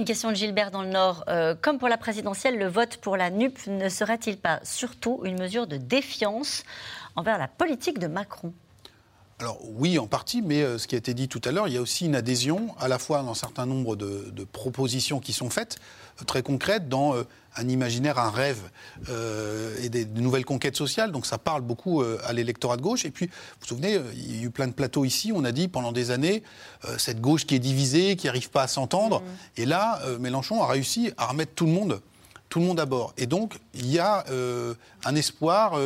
[0.00, 1.24] Une question de Gilbert dans le Nord.
[1.28, 5.38] Euh, comme pour la présidentielle, le vote pour la NUP ne serait-il pas surtout une
[5.38, 6.64] mesure de défiance
[7.16, 8.54] envers la politique de Macron?
[9.40, 11.74] Alors oui, en partie, mais euh, ce qui a été dit tout à l'heure, il
[11.74, 15.32] y a aussi une adhésion, à la fois dans un certain nombre de, propositions qui
[15.32, 15.76] sont faites,
[16.26, 17.14] très concrètes, dans
[17.56, 18.60] un imaginaire, un rêve
[19.82, 21.12] et des, nouvelles conquêtes sociales.
[21.12, 23.04] Donc ça parle beaucoup à l'électorat de gauche.
[23.04, 25.52] Et puis, vous vous souvenez, il y a eu plein de plateaux ici, on a
[25.52, 26.42] dit pendant des années,
[26.98, 29.20] cette gauche qui est divisée, qui n'arrive pas à s'entendre.
[29.20, 29.24] Mmh.
[29.56, 32.00] Et là, Mélenchon a réussi à remettre tout le monde,
[32.48, 33.12] tout le monde à bord.
[33.16, 34.24] Et donc, il y a
[35.04, 35.78] un espoir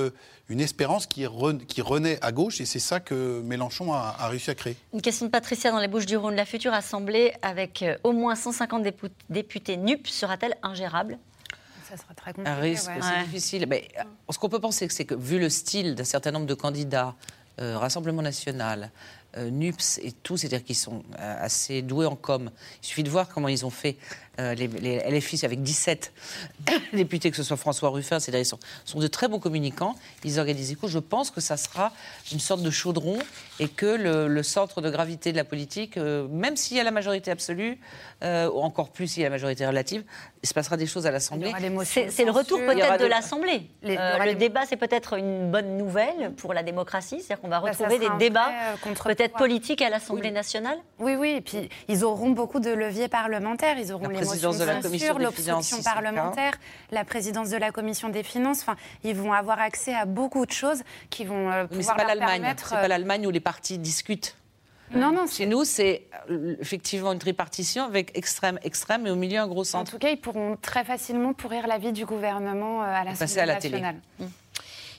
[0.49, 4.77] une espérance qui, renaît à gauche, et c'est ça que Mélenchon a, réussi à créer.
[4.93, 6.35] Une question de Patricia dans les Bouches du Rhône.
[6.35, 8.85] La future Assemblée, avec euh, au moins 150
[9.31, 11.19] députés NUP, sera-t-elle ingérable?
[11.89, 12.51] Ça sera très compliqué.
[12.51, 13.67] Un risque, c'est difficile.
[13.69, 16.55] Mais, euh, ce qu'on peut penser, c'est que vu le style d'un certain nombre de
[16.55, 17.15] candidats,
[17.61, 18.91] euh, Rassemblement national,
[19.37, 22.51] NUPS et tout, c'est-à-dire qu'ils sont assez doués en com.
[22.83, 23.97] Il suffit de voir comment ils ont fait
[24.41, 26.13] euh, les, les, LFI avec 17
[26.93, 29.95] députés, que ce soit François Ruffin, c'est ils sont, sont, de très bons communicants.
[30.25, 30.91] Ils organisent des coups.
[30.91, 31.93] Je pense que ça sera
[32.33, 33.19] une sorte de chaudron
[33.61, 36.91] et que le, centre de gravité de la politique, euh, même s'il y a la
[36.91, 37.79] majorité absolue,
[38.23, 40.03] euh, ou encore plus s'il y a la majorité relative,
[40.43, 41.53] il se passera des choses à l'Assemblée.
[41.85, 43.71] C'est le retour peut-être de l'Assemblée.
[43.83, 47.99] le débat, c'est peut-être une bonne nouvelle pour la démocratie, c'est-à-dire qu'on va bah, retrouver
[47.99, 48.51] des débats
[49.05, 50.79] peut-être politiques à l'Assemblée nationale.
[50.99, 53.79] Oui, oui, et puis ils auront beaucoup de leviers parlementaires.
[53.79, 56.55] Ils auront les présidence de la commission des finances parlementaire,
[56.91, 58.61] la présidence de la commission des finances.
[58.61, 62.55] Enfin, ils vont avoir accès à beaucoup de choses qui vont euh, pouvoir pas l'Allemagne.
[62.57, 64.37] C'est pas euh, l'Allemagne où les partis discutent.
[64.95, 65.27] Non, non.
[65.27, 69.65] Chez nous, c'est euh, effectivement une tripartition avec extrême, extrême et au milieu un gros
[69.65, 69.91] centre.
[69.91, 73.59] En tout cas, ils pourront très facilement pourrir la vie du gouvernement à l'Assemblée nationale.
[73.61, 73.83] Télé.
[74.21, 74.25] Mmh.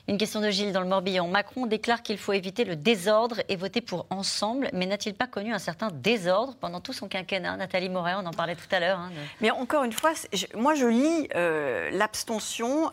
[0.07, 1.27] Une question de Gilles dans le Morbihan.
[1.27, 5.51] Macron déclare qu'il faut éviter le désordre et voter pour ensemble, mais n'a-t-il pas connu
[5.51, 7.57] un certain désordre pendant tout son quinquennat?
[7.57, 8.99] Nathalie Moret, on en parlait tout à l'heure.
[8.99, 10.11] Hein, mais encore une fois,
[10.53, 12.91] moi je lis euh, l'abstention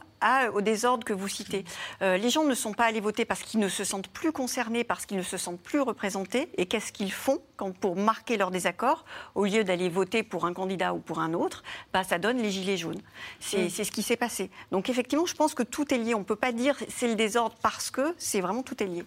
[0.52, 1.64] au désordre que vous citez.
[2.00, 4.84] Euh, les gens ne sont pas allés voter parce qu'ils ne se sentent plus concernés,
[4.84, 6.48] parce qu'ils ne se sentent plus représentés.
[6.56, 9.04] Et qu'est-ce qu'ils font quand, pour marquer leur désaccord
[9.34, 12.50] Au lieu d'aller voter pour un candidat ou pour un autre, bah, ça donne les
[12.50, 13.00] gilets jaunes?
[13.40, 14.50] C'est ce qui s'est passé.
[14.70, 16.14] Donc effectivement, je pense que tout est lié.
[16.14, 19.04] On ne peut pas dire c'est le désordre parce que c'est vraiment tout est lié.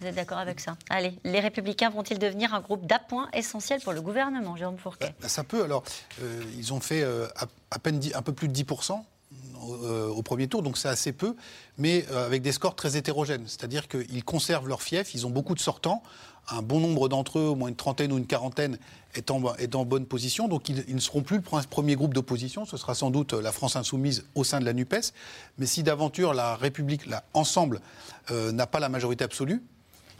[0.00, 0.76] Vous êtes d'accord avec ça?
[0.88, 5.12] Allez, les Républicains vont-ils devenir un groupe d'appoint essentiel pour le gouvernement, Jérôme Fourquet?
[5.20, 5.64] Bah, Ça peut.
[5.64, 5.82] Alors,
[6.22, 7.26] euh, ils ont fait euh,
[7.72, 9.02] à, peine un peu plus de 10%
[9.82, 11.34] euh, au premier tour, donc c'est assez peu,
[11.78, 13.48] mais avec des scores très hétérogènes.
[13.48, 16.00] C'est-à-dire qu'ils conservent leur fief, ils ont beaucoup de sortants,
[16.48, 18.78] un bon nombre d'entre eux, au moins une trentaine ou une quarantaine,
[19.14, 20.48] est en, bonne position.
[20.48, 23.76] Donc ils, ne seront plus le premier groupe d'opposition, ce sera sans doute la France
[23.76, 25.12] insoumise au sein de la NUPES.
[25.58, 27.80] Mais si d'aventure la République, là, ensemble,
[28.30, 29.62] euh, n'a pas la majorité absolue,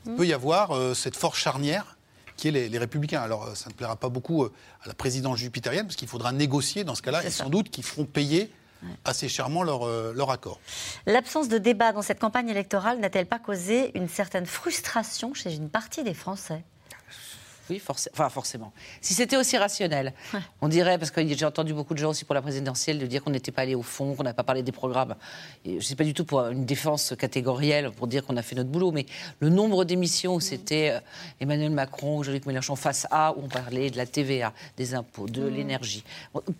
[0.06, 0.16] il mmh.
[0.16, 1.96] peut y avoir cette force charnière
[2.36, 3.22] qui est les, Républicains.
[3.22, 4.50] Alors, ça ne plaira pas beaucoup à
[4.86, 8.04] la présidence jupitérienne, parce qu'il faudra négocier dans ce cas-là, et sans doute qu'ils feront
[8.04, 8.50] payer
[9.04, 10.60] assez chèrement leur, euh, leur accord.
[11.06, 15.70] L'absence de débat dans cette campagne électorale n'a-t-elle pas causé une certaine frustration chez une
[15.70, 16.64] partie des Français?
[17.70, 18.72] Oui, enfin, forcément.
[19.00, 20.12] Si c'était aussi rationnel,
[20.60, 23.24] on dirait, parce que j'ai entendu beaucoup de gens aussi pour la présidentielle de dire
[23.24, 25.14] qu'on n'était pas allé au fond, qu'on n'a pas parlé des programmes.
[25.64, 28.42] Et je ne sais pas du tout pour une défense catégorielle, pour dire qu'on a
[28.42, 29.06] fait notre boulot, mais
[29.40, 31.00] le nombre d'émissions où c'était euh,
[31.40, 35.42] Emmanuel Macron, Jean-Luc Mélenchon face à, où on parlait de la TVA, des impôts, de
[35.42, 35.54] mm.
[35.54, 36.04] l'énergie.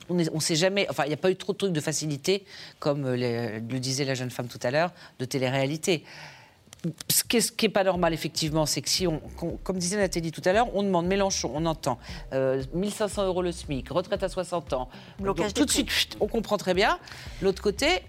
[0.08, 2.44] On ne sait jamais, enfin, il n'y a pas eu trop de trucs de facilité,
[2.78, 6.04] comme le disait la jeune femme tout à l'heure, de télé-réalité
[7.08, 9.20] ce qui n'est pas normal, effectivement, c'est que si on,
[9.62, 11.98] comme disait Nathalie tout à l'heure, on demande Mélenchon, on entend
[12.32, 14.88] 1500 euros le SMIC, retraite à 60 ans.
[15.20, 16.98] Donc, tout de suite, on comprend très bien.
[17.42, 18.02] L'autre côté,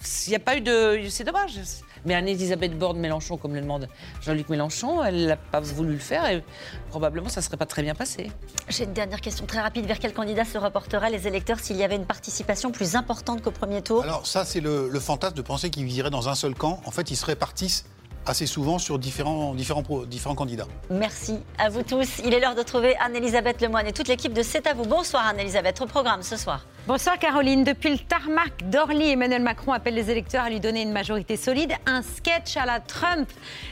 [0.00, 1.00] s'il n'y a pas eu de.
[1.08, 1.58] C'est dommage.
[2.04, 3.88] Mais Anne-Elisabeth Borne Mélenchon, comme le demande
[4.22, 6.44] Jean-Luc Mélenchon, elle n'a pas voulu le faire et
[6.90, 8.30] probablement ça ne serait pas très bien passé.
[8.68, 9.86] J'ai une dernière question très rapide.
[9.86, 13.50] Vers quel candidat se reporteraient les électeurs s'il y avait une participation plus importante qu'au
[13.50, 14.02] premier tour?
[14.02, 16.80] Alors ça, c'est le, le fantasme de penser qu'ils iraient dans un seul camp.
[16.84, 17.86] En fait, ils se répartissent
[18.26, 20.66] assez souvent sur différents, différents, différents candidats.
[20.90, 22.20] Merci à vous tous.
[22.24, 24.84] Il est l'heure de trouver Anne-Elisabeth Lemoine et toute l'équipe de C'est à vous.
[24.84, 26.66] Bonsoir Anne-Elisabeth, au programme ce soir.
[26.86, 27.64] Bonsoir Caroline.
[27.64, 31.72] Depuis le tarmac d'Orly, Emmanuel Macron appelle les électeurs à lui donner une majorité solide.
[31.86, 33.30] Un sketch à la Trump,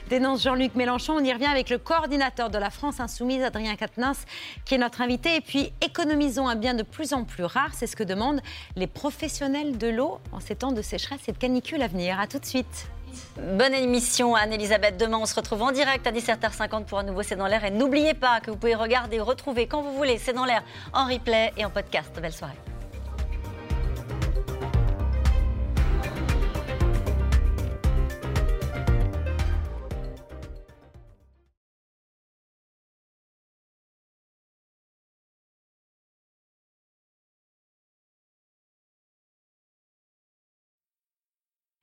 [0.08, 1.14] dénonce Jean-Luc Mélenchon.
[1.18, 4.24] On y revient avec le coordinateur de la France Insoumise, Adrien Quatennens,
[4.64, 5.36] qui est notre invité.
[5.36, 7.70] Et puis, économisons un bien de plus en plus rare.
[7.74, 8.40] C'est ce que demandent
[8.76, 12.18] les professionnels de l'eau en ces temps de sécheresse et de canicule à venir.
[12.18, 12.88] A tout de suite.
[13.36, 14.96] Bonne émission, Anne-Elisabeth.
[14.96, 17.64] Demain, on se retrouve en direct à 17h50 pour un nouveau C'est dans l'air.
[17.64, 21.06] Et n'oubliez pas que vous pouvez regarder, retrouver quand vous voulez C'est dans l'air en
[21.06, 22.10] replay et en podcast.
[22.20, 22.71] Belle soirée.